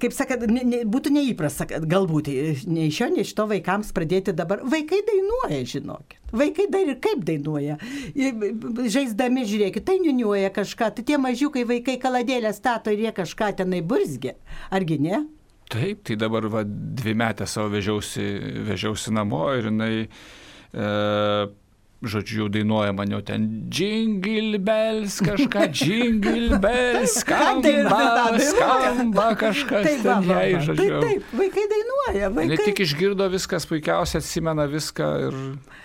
kaip 0.00 0.14
sakant, 0.14 0.44
ne, 0.50 0.62
ne, 0.66 0.80
būtų 0.88 1.12
neįprasta, 1.14 1.66
galbūt 1.88 2.28
nei 2.68 2.88
iš 2.88 2.98
šio, 2.98 3.08
nei 3.14 3.24
iš 3.24 3.32
to 3.36 3.46
vaikams 3.50 3.92
pradėti 3.96 4.34
dabar. 4.36 4.62
Vaikai 4.68 5.00
dainuoja, 5.06 5.60
žinokit. 5.72 6.18
Vaikai 6.36 6.66
dar 6.70 6.90
ir 6.92 6.98
kaip 7.02 7.22
dainuoja. 7.26 7.78
Žaisdami, 8.14 9.46
žiūrėkit, 9.48 9.86
tai 9.86 9.98
niuniuoja 10.02 10.52
kažką. 10.54 10.90
Tai 10.96 11.06
tie 11.06 11.18
mažiukai 11.20 11.64
vaikai 11.68 11.96
kaladėlę 12.02 12.52
stato 12.56 12.92
ir 12.92 13.06
jie 13.06 13.14
kažką 13.16 13.54
tenai 13.62 13.80
burzgia. 13.86 14.36
Argi 14.74 15.00
ne? 15.02 15.24
Taip, 15.70 16.02
tai 16.06 16.18
dabar 16.18 16.48
va, 16.50 16.64
dvi 16.66 17.14
metę 17.18 17.46
savo 17.46 17.70
vežiausi, 17.72 18.26
vežiausi 18.66 19.14
namo 19.14 19.44
ir 19.54 19.70
jinai 19.70 19.92
e, 20.02 20.88
žodžiu, 22.02 22.44
jau 22.44 22.48
dainuoja 22.48 22.92
man 22.96 23.10
jau 23.12 23.20
ten 23.20 23.42
jingle 23.68 24.58
bells, 24.64 25.18
kažką 25.20 25.66
jingle 25.80 26.56
bells, 26.62 27.18
skamba, 27.20 28.38
skamba 28.40 29.26
kažkas 29.36 29.84
Taip, 29.84 30.02
ten 30.06 30.28
jai, 30.30 30.46
žodžiu. 30.64 30.76
Taip, 30.78 31.04
taip, 31.04 31.34
vaikai 31.36 31.64
dainuoja, 31.74 32.30
Ne 32.30 32.36
vaikai. 32.38 32.64
tik 32.70 32.80
išgirdo 32.86 33.26
viskas, 33.32 33.66
puikiausiai 33.68 34.22
atsimena 34.22 34.64
viską 34.70 35.08
ir, 35.26 35.36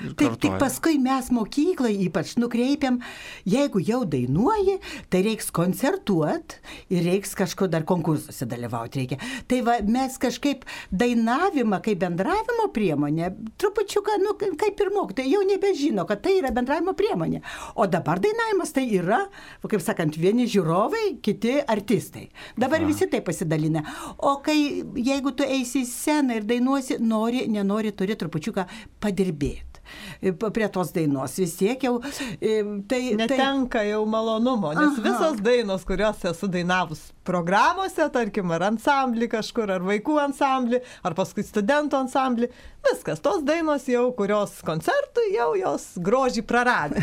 ir 0.05 0.13
Taip, 0.15 0.37
tik 0.39 0.53
kartoja. 0.53 0.61
paskui 0.63 0.95
mes 1.03 1.27
mokykloje 1.35 1.99
ypač 2.07 2.35
nukreipiam, 2.39 3.01
jeigu 3.43 3.83
jau 3.83 4.01
dainuoji, 4.07 4.77
tai 5.11 5.21
reiks 5.27 5.51
koncertuot 5.55 6.57
ir 6.95 7.03
reiks 7.09 7.35
kažko 7.37 7.67
dar 7.71 7.83
konkursuose 7.87 8.47
dalyvauti 8.47 9.03
reikia. 9.03 9.19
Tai 9.51 9.59
va, 9.67 9.77
mes 9.83 10.15
kažkaip 10.21 10.63
dainavimą 10.95 11.81
kaip 11.85 11.99
bendravimo 12.05 12.69
priemonę, 12.75 13.33
trupučiuką, 13.59 14.17
nu, 14.23 14.37
kaip 14.39 14.79
ir 14.85 14.93
mokytojai, 14.95 15.31
jau 15.35 15.43
nebežino, 15.51 16.04
kad 16.09 16.23
tai 16.25 16.37
yra 16.39 16.51
bendravimo 16.55 16.95
priemonė. 16.97 17.41
O 17.75 17.87
dabar 17.91 18.21
dainavimas 18.23 18.73
tai 18.75 18.85
yra, 18.97 19.21
kaip 19.65 19.83
sakant, 19.83 20.17
vieni 20.19 20.47
žiūrovai, 20.51 21.19
kiti 21.25 21.57
artistai. 21.61 22.27
Dabar 22.57 22.83
Aha. 22.83 22.89
visi 22.89 23.09
tai 23.11 23.21
pasidalina. 23.25 23.83
O 24.17 24.37
kai, 24.45 24.57
jeigu 24.95 25.35
tu 25.35 25.47
eisi 25.47 25.83
į 25.83 25.89
sceną 25.89 26.39
ir 26.39 26.49
dainuosi, 26.49 26.99
nori, 27.01 27.45
nenori, 27.51 27.93
turi 27.95 28.17
trupučiuką 28.19 28.67
padirbėti. 29.03 29.74
Prie 30.21 30.67
tos 30.73 30.91
dainos 30.95 31.35
vis 31.39 31.55
tiek 31.59 31.81
jau. 31.85 31.97
e, 32.39 32.55
Tai, 32.65 32.81
tai, 32.87 33.01
Netenka 33.19 33.83
jau 33.87 34.03
malonumo, 34.09 34.71
nes 34.75 34.99
Aha. 34.99 35.03
visos 35.05 35.41
dainos, 35.43 35.83
kurios 35.87 36.23
esu 36.25 36.47
dainavus 36.51 37.01
programuose, 37.25 38.05
tarkim, 38.13 38.51
ar 38.53 38.67
ansamblį 38.69 39.27
kažkur, 39.31 39.71
ar 39.75 39.85
vaikų 39.85 40.17
ansamblį, 40.27 40.79
ar 41.05 41.15
paskui 41.17 41.43
studentų 41.45 41.97
ansamblį, 42.03 42.49
viskas, 42.85 43.21
tos 43.25 43.41
dainos 43.47 43.87
jau, 43.89 44.05
kurios 44.17 44.59
koncertui, 44.65 45.31
jau 45.33 45.51
jos 45.57 45.87
grožį 46.05 46.45
praradė. 46.45 47.01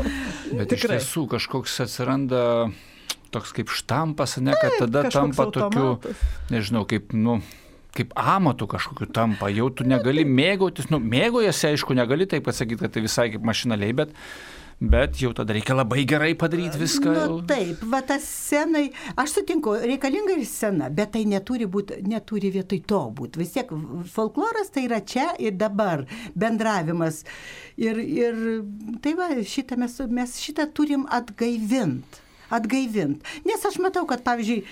Bet 0.58 0.72
iš 0.72 0.82
Tikrai. 0.86 0.96
tiesų 0.98 1.26
kažkoks 1.34 1.78
atsiranda 1.84 2.42
toks 3.34 3.52
kaip 3.56 3.68
štampas, 3.68 4.38
ne, 4.40 4.54
kad 4.56 4.78
tada 4.80 5.04
kažkoks 5.04 5.36
tampa 5.36 5.48
tokiu, 5.52 6.14
nežinau, 6.52 6.86
kaip, 6.88 7.12
nu, 7.12 7.38
kaip 7.98 8.14
amatu 8.18 8.68
kažkokiu 8.70 9.10
tampa, 9.14 9.50
jau 9.54 9.70
tu 9.74 9.86
negali 9.88 10.24
mėgautis, 10.26 10.90
nu, 10.92 11.00
mėgojasi, 11.02 11.72
aišku, 11.72 11.96
negali 11.98 12.28
taip 12.30 12.46
pasakyti, 12.46 12.84
kad 12.84 12.94
tai 12.94 13.04
visai 13.04 13.26
kaip 13.32 13.46
mašinaliai, 13.46 13.96
bet, 13.98 14.12
bet 14.78 15.18
jau 15.22 15.32
tada 15.36 15.56
reikia 15.56 15.74
labai 15.74 16.04
gerai 16.08 16.30
padaryti 16.38 16.78
viską. 16.80 17.14
Nu, 17.14 17.24
jau. 17.24 17.38
taip, 17.50 17.82
va 17.92 18.02
tas 18.06 18.26
scenai, 18.26 18.84
aš 19.18 19.38
sutinku, 19.38 19.74
reikalinga 19.82 20.36
ir 20.38 20.46
scena, 20.46 20.92
bet 20.94 21.12
tai 21.16 21.24
neturi, 21.30 21.66
būt, 21.70 21.96
neturi 22.06 22.52
vietoj 22.54 22.84
to 22.92 23.02
būti. 23.18 23.42
Vis 23.42 23.56
tiek 23.56 23.74
folkloras 24.14 24.70
tai 24.74 24.86
yra 24.86 25.02
čia 25.02 25.32
ir 25.42 25.58
dabar, 25.58 26.06
bendravimas. 26.38 27.24
Ir, 27.78 27.98
ir 27.98 28.40
tai 29.02 29.18
va, 29.18 29.32
šitą 29.42 29.78
mes, 29.82 29.98
mes 30.14 30.38
šitą 30.46 30.70
turim 30.74 31.06
atgaivinti. 31.10 32.27
Atgaivint. 32.54 33.24
Nes 33.46 33.64
aš 33.68 33.78
matau, 33.82 34.04
kad, 34.08 34.22
pavyzdžiui, 34.26 34.62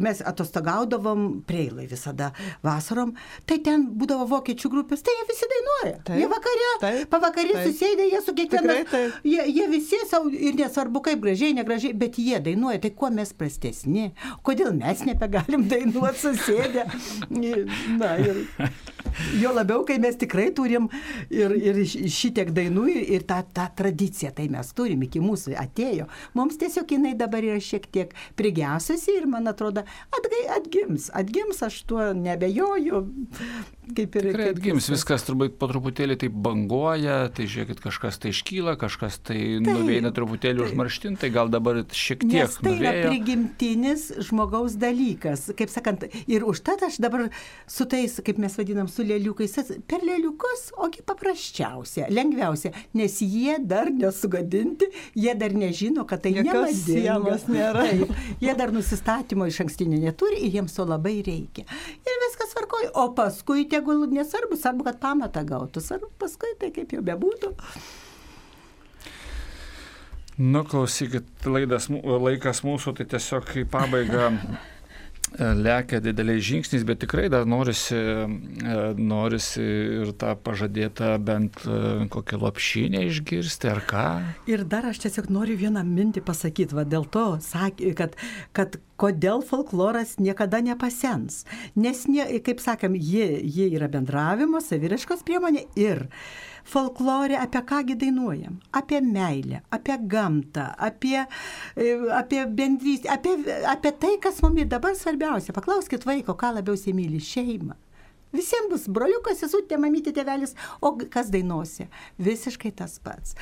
mes 0.00 0.22
atostogaudavom 0.26 1.40
preilai 1.48 1.86
visada 1.90 2.30
vasarom, 2.64 3.14
tai 3.48 3.60
ten 3.64 3.86
būdavo 3.96 4.26
vokiečių 4.34 4.70
grupės, 4.72 5.04
tai 5.06 5.14
jie 5.16 5.26
visi 5.30 5.48
dainuoja. 5.54 5.96
Taip, 6.08 6.20
jie 6.20 6.28
vakare, 6.30 6.68
taip, 6.84 7.08
pavakarė 7.12 7.56
taip. 7.56 7.70
susėdė, 7.70 8.08
jie 8.12 8.22
su 8.26 8.36
taip. 8.90 9.18
Jie, 9.26 9.40
jie 9.48 9.68
visi 9.72 10.02
savo, 10.10 10.30
ir 10.30 10.58
nesvarbu 10.58 11.02
kaip 11.08 11.24
gražiai, 11.24 11.56
negražiai, 11.56 11.96
bet 11.96 12.20
jie 12.20 12.40
dainuoja, 12.44 12.82
tai 12.84 12.92
kuo 12.96 13.10
mes 13.14 13.32
prastesni, 13.36 14.10
kodėl 14.46 14.74
mes 14.76 15.04
nebegalim 15.08 15.66
dainuoti 15.70 16.24
susėdę. 16.26 16.86
Na 18.00 18.14
ir 18.20 18.44
jo 19.40 19.52
labiau, 19.54 19.84
kai 19.86 19.98
mes 20.02 20.16
tikrai 20.18 20.50
turim 20.56 20.88
ir, 21.32 21.54
ir 21.54 21.80
šitiek 21.86 22.50
dainų 22.54 22.86
ir, 22.92 23.02
ir 23.16 23.26
tą, 23.28 23.40
tą 23.54 23.66
tradiciją, 23.76 24.32
tai 24.36 24.48
mes 24.52 24.72
turim, 24.76 25.02
iki 25.06 25.22
mūsų 25.22 25.56
atėjo. 25.60 26.08
Mums 26.38 26.58
tiesiog 26.60 26.89
jinai 26.94 27.14
dabar 27.18 27.44
yra 27.46 27.60
šiek 27.62 27.86
tiek 27.92 28.14
prigesusi 28.38 29.16
ir 29.18 29.28
man 29.30 29.50
atrodo 29.50 29.84
atgai, 30.16 30.44
atgims, 30.56 31.10
atgims, 31.14 31.62
aš 31.66 31.82
tuo 31.90 32.12
nebejoju. 32.16 33.04
Kaip 33.96 34.16
ir 34.20 34.26
Tikrai 34.30 34.48
atgims, 34.52 34.86
viskas 34.92 35.24
turbūt 35.26 35.56
po 35.60 35.66
truputėlį 35.70 36.16
taip 36.22 36.34
banguoja, 36.44 37.16
tai 37.34 37.46
žiūrėkit, 37.50 37.80
kažkas 37.82 38.20
tai 38.22 38.30
iškyla, 38.34 38.76
kažkas 38.80 39.18
tai 39.26 39.38
nuveina 39.64 40.12
truputėlį 40.14 40.64
užmarštin, 40.68 41.16
tai 41.20 41.30
gal 41.34 41.50
dabar 41.52 41.80
šiek 41.90 42.22
tiek 42.22 42.46
Nes 42.46 42.56
tai 42.60 42.74
yra 42.76 42.92
nuvėjo. 42.92 43.08
prigimtinis 43.10 44.04
žmogaus 44.28 44.76
dalykas. 44.80 45.48
Kaip 45.58 45.72
sakant, 45.72 46.06
ir 46.30 46.46
užtat 46.46 46.84
aš 46.86 47.00
dabar 47.02 47.28
su 47.70 47.86
tais, 47.90 48.18
kaip 48.26 48.38
mes 48.42 48.54
vadinam, 48.58 48.88
su 48.90 49.06
lėliukais, 49.06 49.56
per 49.90 50.04
lėliukus, 50.06 50.68
ogi 50.80 51.02
paprasčiausia, 51.06 52.06
lengviausia, 52.12 52.72
nes 52.98 53.18
jie 53.24 53.58
dar 53.58 53.90
nesugadinti, 53.90 54.90
jie 55.18 55.34
dar 55.38 55.54
nežino, 55.56 56.06
kad 56.06 56.22
tai 56.24 56.34
Jokios 56.36 56.84
nemadinga. 56.84 56.84
sienos 56.84 57.48
nėra. 57.50 57.86
Taip, 57.90 58.14
jie 58.42 58.54
dar 58.58 58.72
nusistatymo 58.74 59.48
iš 59.50 59.60
ankstinio 59.64 59.98
neturi 60.00 60.40
ir 60.46 60.60
jiems 60.60 60.76
to 60.76 60.86
labai 60.86 61.18
reikia. 61.26 61.66
Ir 62.06 62.20
viskas 62.26 62.54
tvarkoja. 62.54 62.92
O 63.00 63.08
paskui 63.16 63.66
tegul 63.80 64.06
nesvarbu, 64.12 64.56
svarbu, 64.60 64.86
kad 64.86 65.00
pamatą 65.00 65.44
gautų. 65.48 65.82
Svarbu 65.82 66.12
paskui 66.20 66.52
tai 66.60 66.70
kaip 66.74 66.92
jau 66.92 67.02
bebūtų. 67.04 67.54
Nu, 70.40 70.62
klausykit, 70.64 71.28
laidas, 71.44 71.90
laikas 71.90 72.62
mūsų, 72.64 72.94
tai 72.96 73.08
tiesiog 73.12 73.50
į 73.60 73.66
pabaigą 73.72 74.30
lekia 75.38 76.00
dideliais 76.02 76.42
žingsniais, 76.42 76.84
bet 76.84 77.00
tikrai 77.04 77.28
dar 77.30 77.46
norisi, 77.46 77.94
e, 77.94 78.78
norisi 78.98 79.62
ir 79.62 80.12
tą 80.18 80.34
pažadėtą 80.36 81.14
bent 81.22 81.62
e, 81.64 82.08
kokią 82.10 82.40
lopšinę 82.42 83.04
išgirsti 83.06 83.70
ar 83.70 83.82
ką. 83.86 84.06
Ir 84.50 84.64
dar 84.64 84.90
aš 84.90 85.04
tiesiog 85.06 85.30
noriu 85.30 85.56
vieną 85.60 85.84
mintį 85.86 86.24
pasakyti, 86.26 86.74
va 86.74 86.84
dėl 86.84 87.06
to, 87.06 87.38
kad, 87.96 88.16
kad 88.56 88.78
kodėl 89.00 89.44
folkloras 89.46 90.18
niekada 90.18 90.60
nepasens. 90.64 91.44
Nes, 91.74 92.06
ne, 92.10 92.26
kaip 92.44 92.60
sakėm, 92.60 92.98
ji, 92.98 93.26
ji 93.46 93.70
yra 93.78 93.88
bendravimo, 93.92 94.60
saviraškos 94.64 95.24
priemonė 95.26 95.66
ir 95.78 96.08
folklorė 96.70 97.38
apie 97.40 97.62
kągi 97.66 97.96
dainuojam? 98.00 98.58
Apie 98.72 99.00
meilę, 99.04 99.60
apie 99.70 99.98
gamtą, 100.14 100.68
apie, 100.78 101.26
e, 101.76 101.90
apie 102.16 102.46
bendrystę, 102.46 103.10
apie, 103.10 103.36
apie 103.66 103.92
tai, 103.92 104.16
kas 104.22 104.42
mums 104.42 104.68
dabar 104.70 104.96
svarbiausia. 104.96 105.54
Paklauskit 105.56 106.06
vaiko, 106.06 106.34
ką 106.34 106.54
labiausiai 106.60 106.94
myli- 106.94 107.20
šeimą. 107.32 107.76
Visiems 108.32 108.70
bus 108.70 108.86
broliukas, 108.86 109.40
sesutė, 109.42 109.78
mamytė, 109.80 110.12
tėvelis, 110.14 110.54
o 110.80 110.92
kas 111.10 111.32
dainuosi? 111.34 111.88
Visiškai 112.22 112.70
tas 112.78 112.98
pats. 113.02 113.34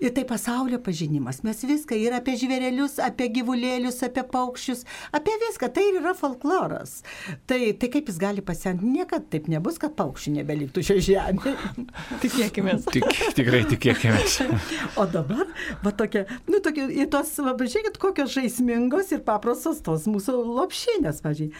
Ir 0.00 0.14
tai 0.16 0.24
pasaulio 0.24 0.78
pažinimas. 0.80 1.42
Mes 1.44 1.60
viską 1.68 1.96
ir 2.00 2.14
apie 2.16 2.32
žvėrelius, 2.40 2.98
apie 3.04 3.28
gyvulėlius, 3.34 4.00
apie 4.06 4.24
paukščius, 4.32 4.86
apie 5.16 5.34
viską. 5.44 5.68
Tai 5.76 5.84
ir 5.84 5.98
yra 6.00 6.14
folkloras. 6.16 7.02
Tai, 7.50 7.58
tai 7.76 7.88
kaip 7.92 8.08
jis 8.08 8.18
gali 8.20 8.40
pasenti? 8.44 8.88
Niekada 8.88 9.26
taip 9.34 9.48
nebus, 9.52 9.76
kad 9.82 9.92
paukščių 9.98 10.30
nebeliktų 10.38 10.84
šioje 10.88 11.02
žemėje. 11.10 11.54
Tikėkime. 12.24 12.78
Tik, 12.90 13.06
tikrai 13.36 13.62
tikėkime. 13.68 14.20
O 15.00 15.04
dabar, 15.08 15.46
va 15.84 15.90
tokia, 15.96 16.24
nu 16.50 16.58
tokia, 16.64 16.86
ir 16.92 17.06
tos, 17.12 17.30
va, 17.44 17.52
žiūrėkit, 17.58 17.98
kokios 18.00 18.32
žaismingos 18.34 19.12
ir 19.14 19.20
paprastos 19.26 19.78
tos 19.84 20.06
mūsų 20.10 20.32
lopšinės, 20.58 21.20
pažiūrėjau. 21.24 21.54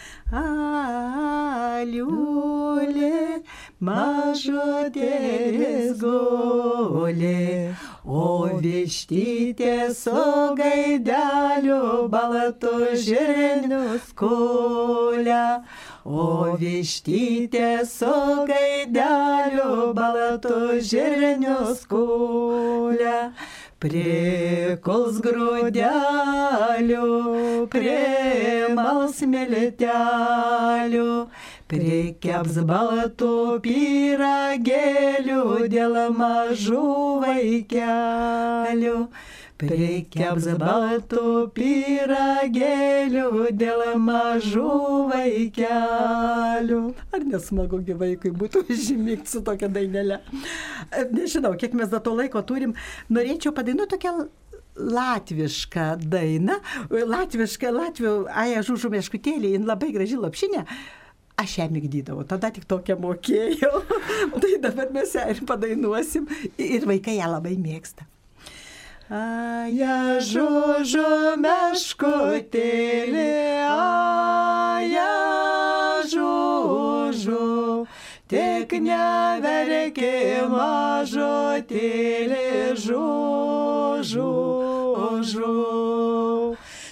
Aliulė, 1.80 3.43
mažutėlis 3.84 4.70
gulė, 6.01 7.74
o 8.05 8.48
vištytė 8.64 9.92
su 9.94 10.55
gaideliu 10.57 12.09
balatu 12.09 12.96
žirnius 12.96 14.12
kulia. 14.16 15.62
O 16.05 16.57
vištytė 16.61 17.84
su 17.84 18.46
gaideliu 18.48 19.92
balatu 19.94 20.80
žirnius 20.80 21.86
kulia. 21.90 23.32
Prikuls 23.80 25.20
grūdelių, 25.24 27.05
prie 27.72 28.68
malsmelitelių, 28.76 31.12
prikeps 31.71 32.57
baltų 32.66 33.61
pyragėlių 33.64 35.43
dėl 35.71 35.95
mažų 36.16 36.87
vaikelių. 37.23 38.97
Prikeps 39.61 40.49
baltų 40.61 41.25
pyragėlių 41.55 43.53
dėl 43.61 43.85
mažų 44.01 44.75
vaikelių. 45.12 46.81
Ar 47.14 47.27
nesmagu 47.29 47.83
vaikui 48.03 48.33
būtų 48.43 48.64
žymėti 48.87 49.37
su 49.37 49.45
tokia 49.47 49.68
dainelė? 49.71 50.23
Nežinau, 51.12 51.55
kiek 51.61 51.77
mes 51.77 51.93
dar 51.93 52.03
to 52.03 52.16
laiko 52.16 52.43
turim. 52.43 52.75
Norėčiau 53.12 53.53
padainuoti 53.55 53.95
tokią 53.95 54.14
latvišką 54.81 55.91
dainą. 56.09 56.57
Latvišką, 56.91 57.75
latvių, 57.75 58.14
aja 58.33 58.64
žužų 58.66 58.97
meškutėlį, 58.97 59.55
jin 59.59 59.68
labai 59.68 59.93
graži 59.95 60.18
lapšinė. 60.18 60.64
Aš 61.41 61.59
ją 61.59 61.66
mygdydavau, 61.72 62.24
tada 62.28 62.51
tik 62.55 62.64
tokią 62.68 62.97
mokėjau. 63.01 63.82
tai 64.43 64.55
dabar 64.62 64.88
mes 64.95 65.14
ją 65.16 65.26
ir 65.32 65.41
padainuosim 65.49 66.28
ir 66.61 66.86
vaikai 66.88 67.16
ją 67.18 67.28
labai 67.34 67.57
mėgsta. 67.61 68.07
Aja 69.11 70.22
žužu 70.22 71.34
meškutėlį, 71.43 73.24
aja 73.66 75.07
žužu, 76.12 77.49
tik 78.30 78.70
neverki 78.84 80.47
mažutėlį 80.55 82.47
žužu, 82.86 84.30
žu. 85.32 85.57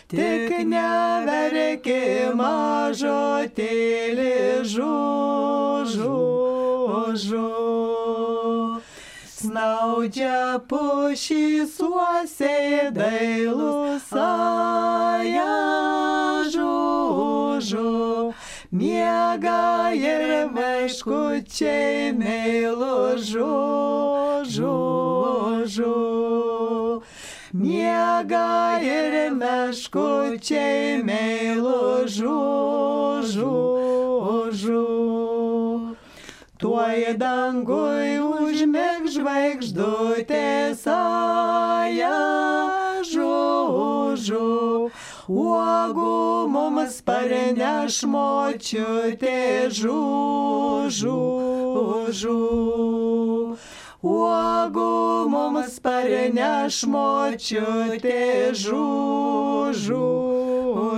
Tik 0.08 0.64
neverki 0.64 2.32
mažutėlį 2.32 3.04
žužu, 4.64 6.14
žu. 7.12 7.48
Snaudžia 9.28 10.64
pušys 10.64 11.76
uosiai 11.84 12.88
dailus, 12.96 14.08
aja 14.16 15.44
žužu. 16.56 18.32
Miega 18.72 19.92
ir 19.92 20.48
meškučiai 20.56 22.16
meilu 22.16 23.20
žužu, 23.28 24.72
žu. 25.68 26.08
Miega 27.54 28.76
ir 28.84 29.32
meškučiai 29.32 31.00
meilu 31.02 32.04
žužu, 32.04 33.54
žu. 34.52 34.84
Tuoj 36.60 37.16
dangui 37.16 38.20
užmėg 38.20 39.08
žvaigždutės 39.14 40.84
aja 40.92 42.12
žužu. 43.08 44.44
Uogų 45.32 46.20
mums 46.52 47.00
parneš 47.00 48.02
močiutė 48.12 49.72
žužu, 49.72 51.18
žu. 52.12 53.37
Uogų 53.98 55.26
mums 55.26 55.80
parneš 55.82 56.84
močiutė 56.86 58.54
žužu, 58.54 60.04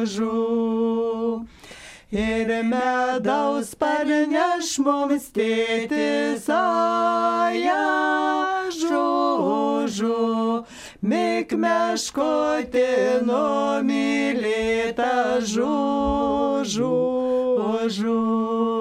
žu. 0.05 1.47
Ir 2.13 2.51
medaus 2.69 3.73
parneš 3.73 4.75
mums 4.85 5.31
tėtis 5.33 6.45
aja 6.53 7.89
žužu. 8.69 10.67
Mik 11.01 11.57
meškoti 11.57 12.85
numylėta 13.25 15.15
žužu, 15.41 16.93
žu. 17.89 18.80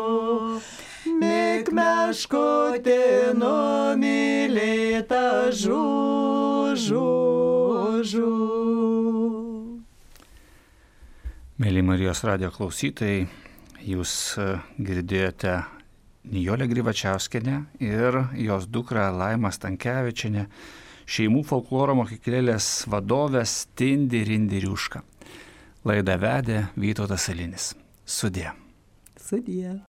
Mik 1.69 1.75
meškoti 1.77 2.97
numylėta 3.37 5.19
žužu, 5.53 7.01
žu. 8.01 8.29
Mėly 11.61 11.83
Marijos 11.85 12.23
radio 12.25 12.49
klausytojai, 12.49 13.27
jūs 13.85 14.13
e, 14.41 14.47
girdėjote 14.81 15.59
Nijolę 16.33 16.65
Grivačiauskenę 16.71 17.59
ir 17.85 18.17
jos 18.33 18.65
dukrą 18.65 19.11
Laimą 19.13 19.51
Stankievičianę, 19.53 20.47
šeimų 21.05 21.43
folkloro 21.51 21.93
mokyklėlės 22.01 22.87
vadovės 22.89 23.67
Tindi 23.77 24.23
Rindiriušką. 24.25 25.03
Laidą 25.85 26.17
vedė 26.17 26.63
Vytautas 26.73 27.29
Salinis. 27.29 27.75
Sudė. 28.09 28.55
Sudie. 29.21 29.83